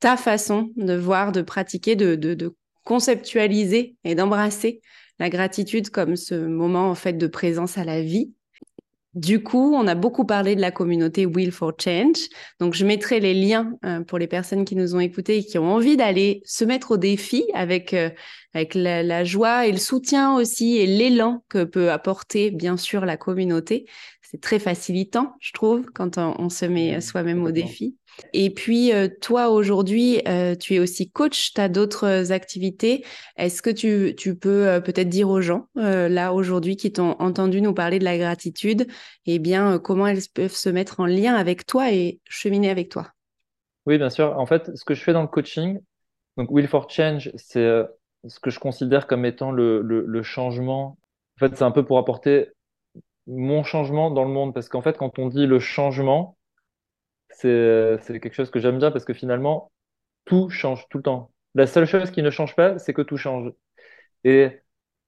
ta 0.00 0.16
façon 0.16 0.70
de 0.76 0.94
voir, 0.94 1.32
de 1.32 1.42
pratiquer, 1.42 1.94
de, 1.96 2.54
conceptualiser 2.84 3.96
et 4.04 4.14
d'embrasser 4.14 4.80
la 5.18 5.28
gratitude 5.28 5.90
comme 5.90 6.14
ce 6.14 6.34
moment 6.34 6.88
en 6.90 6.94
fait 6.94 7.14
de 7.14 7.26
présence 7.26 7.78
à 7.78 7.84
la 7.84 8.00
vie. 8.00 8.32
Du 9.16 9.42
coup, 9.42 9.74
on 9.74 9.86
a 9.86 9.94
beaucoup 9.94 10.26
parlé 10.26 10.54
de 10.56 10.60
la 10.60 10.70
communauté 10.70 11.24
Will 11.24 11.50
for 11.50 11.72
Change. 11.82 12.18
Donc, 12.60 12.74
je 12.74 12.84
mettrai 12.84 13.18
les 13.18 13.32
liens 13.32 13.72
euh, 13.82 14.00
pour 14.00 14.18
les 14.18 14.26
personnes 14.26 14.66
qui 14.66 14.76
nous 14.76 14.94
ont 14.94 15.00
écoutés 15.00 15.38
et 15.38 15.42
qui 15.42 15.56
ont 15.56 15.72
envie 15.72 15.96
d'aller 15.96 16.42
se 16.44 16.66
mettre 16.66 16.90
au 16.90 16.96
défi 16.98 17.42
avec, 17.54 17.94
euh, 17.94 18.10
avec 18.52 18.74
la, 18.74 19.02
la, 19.02 19.24
joie 19.24 19.66
et 19.66 19.72
le 19.72 19.78
soutien 19.78 20.36
aussi 20.36 20.76
et 20.76 20.86
l'élan 20.86 21.42
que 21.48 21.64
peut 21.64 21.90
apporter, 21.90 22.50
bien 22.50 22.76
sûr, 22.76 23.06
la 23.06 23.16
communauté. 23.16 23.86
C'est 24.28 24.40
très 24.40 24.58
facilitant, 24.58 25.34
je 25.38 25.52
trouve, 25.52 25.86
quand 25.94 26.18
on, 26.18 26.34
on 26.38 26.48
se 26.48 26.64
met 26.64 27.00
soi-même 27.00 27.44
au 27.44 27.52
défi. 27.52 27.96
Et 28.32 28.50
puis, 28.50 28.92
euh, 28.92 29.08
toi, 29.20 29.50
aujourd'hui, 29.50 30.20
euh, 30.26 30.56
tu 30.56 30.74
es 30.74 30.78
aussi 30.80 31.10
coach, 31.10 31.52
tu 31.54 31.60
as 31.60 31.68
d'autres 31.68 32.32
activités. 32.32 33.04
Est-ce 33.36 33.62
que 33.62 33.70
tu, 33.70 34.14
tu 34.16 34.34
peux 34.34 34.66
euh, 34.66 34.80
peut-être 34.80 35.08
dire 35.08 35.28
aux 35.28 35.40
gens, 35.40 35.66
là, 35.76 36.32
aujourd'hui, 36.32 36.76
qui 36.76 36.92
t'ont 36.92 37.12
entendu 37.20 37.60
nous 37.60 37.72
parler 37.72 38.00
de 38.00 38.04
la 38.04 38.18
gratitude, 38.18 38.88
eh 39.26 39.38
bien, 39.38 39.78
comment 39.78 40.08
elles 40.08 40.22
peuvent 40.34 40.54
se 40.54 40.70
mettre 40.70 40.98
en 40.98 41.06
lien 41.06 41.34
avec 41.34 41.64
toi 41.64 41.92
et 41.92 42.20
cheminer 42.28 42.70
avec 42.70 42.88
toi? 42.88 43.12
Oui, 43.84 43.96
bien 43.96 44.10
sûr. 44.10 44.36
En 44.38 44.46
fait, 44.46 44.74
ce 44.74 44.84
que 44.84 44.94
je 44.94 45.02
fais 45.02 45.12
dans 45.12 45.22
le 45.22 45.28
coaching, 45.28 45.78
donc 46.36 46.50
Will 46.50 46.66
for 46.66 46.90
Change, 46.90 47.30
c'est 47.36 47.84
ce 48.26 48.40
que 48.40 48.50
je 48.50 48.58
considère 48.58 49.06
comme 49.06 49.24
étant 49.24 49.52
le, 49.52 49.82
le, 49.82 50.04
le 50.04 50.22
changement. 50.24 50.98
En 51.36 51.46
fait, 51.46 51.56
c'est 51.56 51.64
un 51.64 51.70
peu 51.70 51.84
pour 51.84 51.98
apporter 51.98 52.48
mon 53.26 53.64
changement 53.64 54.10
dans 54.10 54.24
le 54.24 54.30
monde. 54.30 54.54
Parce 54.54 54.68
qu'en 54.68 54.82
fait, 54.82 54.96
quand 54.96 55.18
on 55.18 55.28
dit 55.28 55.46
le 55.46 55.58
changement, 55.58 56.36
c'est 57.30 57.98
quelque 58.08 58.34
chose 58.34 58.50
que 58.50 58.60
j'aime 58.60 58.78
bien 58.78 58.90
parce 58.90 59.04
que 59.04 59.14
finalement, 59.14 59.70
tout 60.24 60.48
change 60.50 60.86
tout 60.88 60.98
le 60.98 61.02
temps. 61.02 61.32
La 61.54 61.66
seule 61.66 61.86
chose 61.86 62.10
qui 62.10 62.22
ne 62.22 62.30
change 62.30 62.54
pas, 62.54 62.78
c'est 62.78 62.92
que 62.92 63.02
tout 63.02 63.16
change. 63.16 63.52
Et 64.24 64.50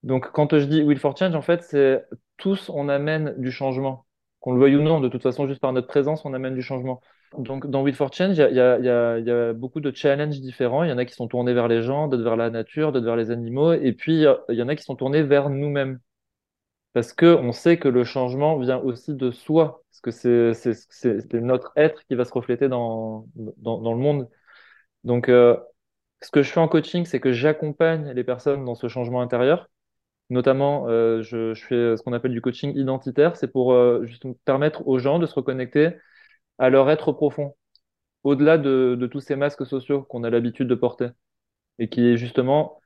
donc, 0.02 0.30
quand 0.32 0.56
je 0.58 0.64
dis 0.64 0.82
Will 0.82 0.98
for 0.98 1.16
Change, 1.16 1.34
en 1.34 1.42
fait, 1.42 1.62
c'est 1.62 2.04
tous, 2.36 2.70
on 2.70 2.88
amène 2.88 3.34
du 3.38 3.50
changement. 3.50 4.06
Qu'on 4.40 4.52
le 4.52 4.60
veuille 4.60 4.76
ou 4.76 4.82
non, 4.82 5.00
de 5.00 5.08
toute 5.08 5.22
façon, 5.22 5.48
juste 5.48 5.60
par 5.60 5.72
notre 5.72 5.88
présence, 5.88 6.24
on 6.24 6.32
amène 6.34 6.54
du 6.54 6.62
changement. 6.62 7.00
Donc, 7.36 7.66
dans 7.68 7.82
Will 7.82 7.94
for 7.94 8.12
Change, 8.12 8.38
il 8.38 8.40
y 8.40 8.60
a, 8.60 8.78
y, 8.78 9.24
y 9.24 9.30
a, 9.30 9.52
beaucoup 9.52 9.80
de 9.80 9.94
challenges 9.94 10.40
différents. 10.40 10.84
Il 10.84 10.90
y 10.90 10.92
en 10.92 10.98
a 10.98 11.04
qui 11.04 11.14
sont 11.14 11.28
tournés 11.28 11.52
vers 11.52 11.68
les 11.68 11.82
gens, 11.82 12.08
d'autres 12.08 12.22
vers 12.22 12.36
la 12.36 12.50
nature, 12.50 12.92
d'autres 12.92 13.06
vers 13.06 13.16
les 13.16 13.30
animaux. 13.30 13.72
Et 13.72 13.92
puis, 13.92 14.24
il 14.48 14.54
y 14.54 14.62
en 14.62 14.68
a 14.68 14.76
qui 14.76 14.84
sont 14.84 14.96
tournés 14.96 15.22
vers 15.22 15.50
nous-mêmes 15.50 15.98
parce 16.92 17.12
qu'on 17.12 17.52
sait 17.52 17.78
que 17.78 17.88
le 17.88 18.04
changement 18.04 18.58
vient 18.58 18.78
aussi 18.78 19.14
de 19.14 19.30
soi, 19.30 19.84
parce 19.90 20.00
que 20.00 20.10
c'est 20.90 21.40
notre 21.40 21.72
être 21.76 22.04
qui 22.06 22.14
va 22.14 22.24
se 22.24 22.32
refléter 22.32 22.68
dans, 22.68 23.26
le 23.36 23.96
monde. 23.96 24.28
Donc, 25.04 25.28
euh, 25.28 25.56
ce 26.22 26.30
que 26.30 26.42
je 26.42 26.50
fais 26.50 26.60
en 26.60 26.68
coaching, 26.68 27.04
c'est 27.06 27.20
que 27.20 27.32
j'accompagne 27.32 28.12
les 28.12 28.24
personnes 28.24 28.64
dans 28.64 28.74
ce 28.74 28.88
changement 28.88 29.20
intérieur. 29.22 29.68
Notamment, 30.30 30.88
euh, 30.88 31.22
je, 31.22 31.54
fais 31.54 31.96
ce 31.96 32.02
qu'on 32.02 32.12
appelle 32.12 32.32
du 32.32 32.40
coaching 32.42 32.76
identitaire. 32.76 33.36
C'est 33.36 33.48
pour 33.48 33.72
euh, 33.72 34.04
juste 34.06 34.26
permettre 34.44 34.86
aux 34.88 34.98
gens 34.98 35.18
de 35.18 35.26
se 35.26 35.34
reconnecter 35.34 35.90
à 36.58 36.70
leur 36.70 36.90
être 36.90 37.12
profond, 37.12 37.56
au-delà 38.24 38.58
de, 38.58 38.96
de 38.98 39.06
tous 39.06 39.20
ces 39.20 39.36
masques 39.36 39.66
sociaux 39.66 40.02
qu'on 40.02 40.24
a 40.24 40.30
l'habitude 40.30 40.68
de 40.68 40.74
porter 40.74 41.08
et 41.78 41.88
qui 41.88 42.16
justement 42.16 42.80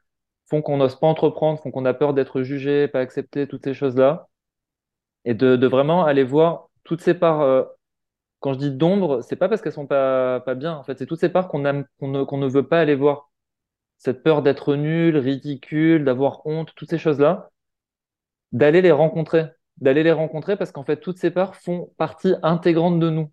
font 0.53 0.61
qu'on 0.63 0.77
n'ose 0.77 0.97
pas 0.97 1.07
entreprendre, 1.07 1.59
font 1.61 1.71
qu'on 1.71 1.87
a 1.87 1.95
peur 1.95 2.13
d'être 2.13 2.43
jugé, 2.43 2.87
pas 2.87 3.01
accepté, 3.01 3.49
toutes 3.49 3.65
ces 3.65 3.73
choses-là. 3.73 4.29
Et 5.25 5.35
de, 5.35 5.67
vraiment 5.67 6.05
aller 6.05 6.25
voir 6.25 6.69
toutes 6.85 7.01
ces 7.01 7.15
parts. 7.15 7.41
Euh, 7.41 7.65
quand 8.41 8.53
je 8.55 8.59
dis 8.59 8.71
d'ombre, 8.71 9.23
c'est 9.23 9.37
pas 9.37 9.49
parce 9.49 9.63
qu'elles 9.63 9.73
sont 9.73 9.87
pas, 9.87 10.41
pas 10.41 10.55
bien. 10.55 10.75
En 10.77 10.85
fait, 10.85 10.99
c'est 10.99 11.07
toutes 11.07 11.21
ces 11.21 11.31
parts 11.31 11.49
qu'on 11.49 11.63
qu'on 11.99 12.09
ne, 12.09 12.25
qu'on 12.25 12.39
ne 12.39 12.49
veut 12.49 12.69
pas 12.69 12.81
aller 12.81 12.95
voir. 12.97 13.31
Cette 13.99 14.23
peur 14.23 14.43
d'être 14.43 14.75
nul, 14.77 15.17
ridicule, 15.17 16.05
d'avoir 16.05 16.47
honte, 16.47 16.75
toutes 16.77 16.91
ces 16.91 16.99
choses-là, 16.99 17.51
d'aller 18.53 18.83
les 18.83 18.93
rencontrer. 18.93 19.47
D'aller 19.79 20.03
les 20.03 20.13
rencontrer 20.13 20.57
parce 20.57 20.73
qu'en 20.73 20.85
fait, 20.85 20.99
toutes 20.99 21.19
ces 21.19 21.31
parts 21.31 21.57
font 21.57 21.93
partie 21.97 22.35
intégrante 22.43 23.01
de 23.01 23.11
nous. 23.11 23.33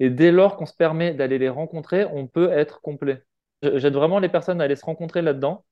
Et 0.00 0.10
dès 0.10 0.32
lors 0.32 0.56
qu'on 0.56 0.66
se 0.66 0.74
permet 0.74 1.12
d'aller 1.14 1.38
les 1.38 1.50
rencontrer, 1.50 2.06
on 2.06 2.26
peut 2.26 2.50
être 2.50 2.80
complet. 2.80 3.24
J'aide 3.62 3.94
vraiment 3.94 4.20
les 4.20 4.30
personnes 4.30 4.60
à 4.62 4.64
aller 4.64 4.76
se 4.76 4.86
rencontrer 4.86 5.22
là-dedans 5.22 5.64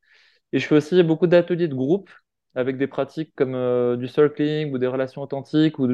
et 0.52 0.58
je 0.58 0.66
fais 0.66 0.76
aussi 0.76 1.02
beaucoup 1.02 1.26
d'ateliers 1.26 1.68
de 1.68 1.74
groupe 1.74 2.10
avec 2.54 2.76
des 2.78 2.86
pratiques 2.86 3.32
comme 3.36 3.54
euh, 3.54 3.96
du 3.96 4.08
circling 4.08 4.72
ou 4.72 4.78
des 4.78 4.86
relations 4.86 5.22
authentiques 5.22 5.78
ou 5.78 5.88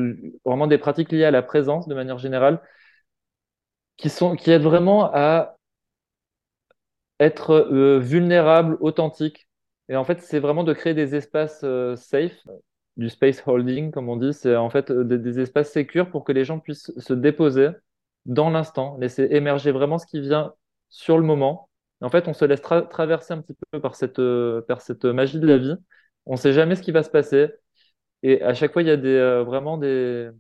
vraiment 0.45 0.67
des 0.67 0.79
pratiques 0.79 1.13
liées 1.13 1.25
à 1.25 1.31
la 1.31 1.43
présence 1.43 1.89
de 1.89 1.95
manière 1.95 2.19
générale 2.19 2.61
qui, 3.97 4.09
sont, 4.11 4.37
qui 4.37 4.51
aident 4.51 4.63
vraiment 4.63 5.11
à 5.13 5.57
être 7.21 7.51
euh, 7.53 7.99
vulnérable, 7.99 8.77
authentique. 8.81 9.49
Et 9.89 9.97
en 9.97 10.05
fait, 10.05 10.21
c'est 10.23 10.39
vraiment 10.41 10.65
de 10.65 10.73
créer 10.73 10.95
des 10.95 11.15
espaces 11.15 11.61
euh, 11.65 11.97
safe, 11.97 12.47
du 12.97 13.09
space 13.09 13.43
holding, 13.47 13.91
comme 13.91 14.09
on 14.09 14.17
dit. 14.17 14.33
C'est 14.33 14.57
en 14.57 14.71
fait 14.71 14.91
des, 14.93 15.19
des 15.19 15.41
espaces 15.41 15.73
sécurs 15.73 16.11
pour 16.11 16.25
que 16.25 16.33
les 16.33 16.45
gens 16.45 16.59
puissent 16.61 16.93
se 16.99 17.13
déposer 17.13 17.71
dans 18.27 18.51
l'instant, 18.51 18.97
laisser 18.99 19.29
émerger 19.31 19.71
vraiment 19.73 19.99
ce 19.99 20.07
qui 20.07 20.21
vient 20.21 20.55
sur 20.89 21.19
le 21.19 21.25
moment 21.25 21.69
en 22.05 22.11
fait, 22.11 22.29
on 22.29 22.35
se 22.35 22.45
laisse 22.45 22.63
traverser 22.63 23.33
un 23.35 23.41
petit 23.43 23.55
peu 23.71 23.81
par 23.81 23.95
cette, 23.97 24.19
euh, 24.19 24.63
par 24.63 24.81
cette 24.83 25.05
magie 25.05 25.41
de 25.41 25.47
la 25.47 25.59
vie. 25.59 25.75
On 26.27 26.33
ne 26.33 26.37
sait 26.39 26.53
jamais 26.53 26.77
ce 26.77 26.83
qui 26.83 26.93
va 26.93 27.03
se 27.03 27.11
passer. 27.11 27.49
Et 28.23 28.43
à 28.43 28.55
chaque 28.55 28.73
fois, 28.73 28.83
il 28.83 28.89
y 28.89 28.93
a 28.93 28.97
des, 28.99 29.09
euh, 29.11 29.45
vraiment 29.45 29.79
des, 29.79 30.31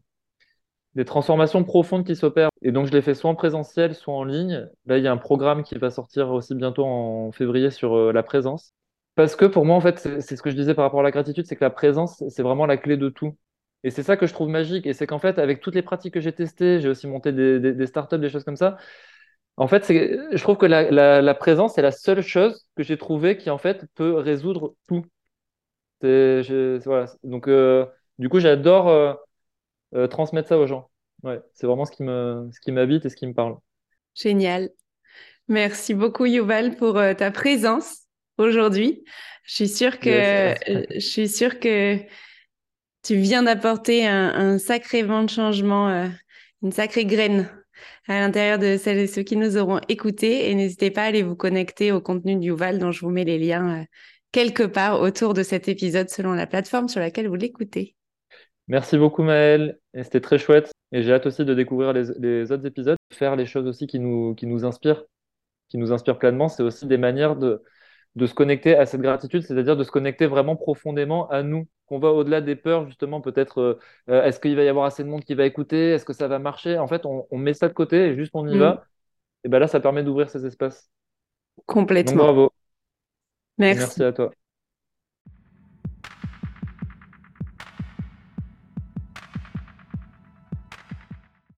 des 0.94 1.04
transformations 1.04 1.64
profondes 1.64 2.06
qui 2.06 2.14
s'opèrent. 2.16 2.50
Et 2.62 2.70
donc, 2.72 2.86
je 2.86 2.92
les 2.92 3.02
fais 3.02 3.14
soit 3.14 3.30
en 3.30 3.34
présentiel, 3.34 3.94
soit 3.94 4.14
en 4.14 4.24
ligne. 4.24 4.68
Là, 4.86 4.98
il 4.98 5.04
y 5.04 5.08
a 5.08 5.12
un 5.12 5.16
programme 5.16 5.62
qui 5.64 5.76
va 5.76 5.90
sortir 5.90 6.30
aussi 6.30 6.54
bientôt 6.54 6.84
en 6.84 7.32
février 7.32 7.70
sur 7.70 7.94
euh, 7.96 8.12
la 8.12 8.22
présence. 8.22 8.72
Parce 9.16 9.36
que 9.36 9.44
pour 9.44 9.64
moi, 9.64 9.76
en 9.76 9.80
fait, 9.80 9.98
c'est 9.98 10.36
ce 10.36 10.42
que 10.42 10.50
je 10.50 10.56
disais 10.56 10.74
par 10.74 10.84
rapport 10.84 11.00
à 11.00 11.02
la 11.02 11.10
gratitude, 11.10 11.46
c'est 11.46 11.56
que 11.56 11.64
la 11.64 11.70
présence, 11.70 12.22
c'est 12.28 12.42
vraiment 12.42 12.66
la 12.66 12.76
clé 12.76 12.96
de 12.96 13.08
tout. 13.08 13.36
Et 13.84 13.90
c'est 13.90 14.02
ça 14.02 14.16
que 14.16 14.26
je 14.26 14.32
trouve 14.32 14.48
magique. 14.48 14.86
Et 14.86 14.92
c'est 14.92 15.06
qu'en 15.06 15.18
fait, 15.18 15.38
avec 15.38 15.60
toutes 15.60 15.74
les 15.74 15.82
pratiques 15.82 16.14
que 16.14 16.20
j'ai 16.20 16.32
testées, 16.32 16.80
j'ai 16.80 16.88
aussi 16.88 17.06
monté 17.06 17.32
des, 17.32 17.60
des 17.60 17.86
startups, 17.86 18.18
des 18.18 18.30
choses 18.30 18.44
comme 18.44 18.56
ça. 18.56 18.76
En 19.56 19.68
fait, 19.68 19.86
je 19.86 20.42
trouve 20.42 20.56
que 20.56 20.66
la, 20.66 20.90
la, 21.20 21.34
présence 21.34 21.78
est 21.78 21.82
la 21.82 21.92
seule 21.92 22.22
chose 22.22 22.66
que 22.76 22.82
j'ai 22.82 22.98
trouvée 22.98 23.36
qui 23.36 23.50
en 23.50 23.58
fait 23.58 23.86
peut 23.94 24.14
résoudre 24.14 24.74
tout. 24.88 25.04
voilà. 26.00 27.06
Donc, 27.22 27.46
euh, 27.46 27.86
du 28.18 28.28
coup, 28.28 28.40
j'adore 28.40 28.88
euh, 28.88 29.14
euh, 29.94 30.08
transmettre 30.08 30.48
ça 30.48 30.58
aux 30.58 30.66
gens. 30.66 30.90
Ouais, 31.22 31.40
c'est 31.52 31.66
vraiment 31.66 31.84
ce 31.84 31.92
qui 31.92 32.02
me, 32.02 32.48
ce 32.52 32.60
qui 32.60 32.72
m'habite 32.72 33.06
et 33.06 33.08
ce 33.08 33.16
qui 33.16 33.26
me 33.26 33.32
parle. 33.32 33.56
Génial. 34.14 34.70
Merci 35.46 35.94
beaucoup, 35.94 36.26
Yuval, 36.26 36.74
pour 36.76 36.94
ta 36.94 37.30
présence 37.30 38.00
aujourd'hui. 38.38 39.04
Je 39.44 39.54
suis 39.54 39.68
sûre 39.68 40.00
que, 40.00 40.54
je 40.94 40.98
suis 40.98 41.28
sûre 41.28 41.60
que 41.60 41.98
tu 43.02 43.16
viens 43.16 43.42
d'apporter 43.42 44.06
un, 44.06 44.34
un, 44.34 44.58
sacré 44.58 45.02
vent 45.02 45.22
de 45.22 45.30
changement, 45.30 46.10
une 46.62 46.72
sacrée 46.72 47.04
graine 47.04 47.48
à 48.08 48.20
l'intérieur 48.20 48.58
de 48.58 48.76
celles 48.76 48.98
et 48.98 49.06
ceux 49.06 49.22
qui 49.22 49.36
nous 49.36 49.56
auront 49.56 49.80
écoutés. 49.88 50.50
Et 50.50 50.54
n'hésitez 50.54 50.90
pas 50.90 51.02
à 51.02 51.06
aller 51.06 51.22
vous 51.22 51.36
connecter 51.36 51.92
au 51.92 52.00
contenu 52.00 52.36
de 52.36 52.42
Yuval 52.42 52.78
dont 52.78 52.92
je 52.92 53.00
vous 53.00 53.10
mets 53.10 53.24
les 53.24 53.38
liens 53.38 53.80
euh, 53.80 53.84
quelque 54.32 54.62
part 54.62 55.00
autour 55.00 55.34
de 55.34 55.42
cet 55.42 55.68
épisode 55.68 56.08
selon 56.08 56.32
la 56.32 56.46
plateforme 56.46 56.88
sur 56.88 57.00
laquelle 57.00 57.28
vous 57.28 57.34
l'écoutez. 57.34 57.94
Merci 58.68 58.96
beaucoup 58.96 59.22
Maëlle, 59.22 59.78
c'était 59.94 60.20
très 60.20 60.38
chouette. 60.38 60.72
Et 60.92 61.02
j'ai 61.02 61.12
hâte 61.12 61.26
aussi 61.26 61.44
de 61.44 61.54
découvrir 61.54 61.92
les, 61.92 62.52
autres 62.52 62.66
épisodes, 62.66 62.96
faire 63.12 63.36
les 63.36 63.46
choses 63.46 63.66
aussi 63.66 63.86
qui 63.86 63.98
nous 63.98 64.64
inspirent, 64.64 65.04
qui 65.68 65.76
nous 65.76 65.92
inspirent 65.92 66.18
pleinement. 66.18 66.48
C'est 66.48 66.62
aussi 66.62 66.86
des 66.86 66.96
manières 66.98 67.36
de, 67.36 67.62
de 68.16 68.26
se 68.26 68.34
connecter 68.34 68.76
à 68.76 68.86
cette 68.86 69.00
gratitude, 69.00 69.42
c'est-à-dire 69.42 69.76
de 69.76 69.84
se 69.84 69.90
connecter 69.90 70.26
vraiment 70.26 70.56
profondément 70.56 71.28
à 71.30 71.42
nous, 71.42 71.66
qu'on 71.86 71.98
va 71.98 72.10
au-delà 72.10 72.40
des 72.40 72.56
peurs, 72.56 72.86
justement, 72.86 73.20
peut-être, 73.20 73.60
euh, 73.60 73.78
euh, 74.08 74.22
est-ce 74.24 74.38
qu'il 74.38 74.54
va 74.54 74.62
y 74.62 74.68
avoir 74.68 74.84
assez 74.84 75.02
de 75.02 75.08
monde 75.08 75.24
qui 75.24 75.34
va 75.34 75.44
écouter, 75.46 75.90
est-ce 75.90 76.04
que 76.04 76.12
ça 76.12 76.28
va 76.28 76.38
marcher? 76.38 76.78
En 76.78 76.86
fait, 76.86 77.04
on, 77.04 77.26
met 77.36 77.54
ça 77.54 77.68
de 77.68 77.74
côté 77.74 77.96
et 78.06 78.14
juste 78.14 78.32
on 78.34 78.46
y 78.46 78.56
va. 78.56 78.72
Mm. 78.72 78.80
Et 79.44 79.48
ben 79.48 79.58
là, 79.58 79.66
ça 79.66 79.80
permet 79.80 80.02
d'ouvrir 80.02 80.30
ces 80.30 80.46
espaces. 80.46 80.90
Complètement. 81.66 82.12
Donc, 82.12 82.22
bravo. 82.22 82.52
Merci. 83.58 83.80
Merci 83.80 84.02
à 84.04 84.12
toi. 84.12 84.30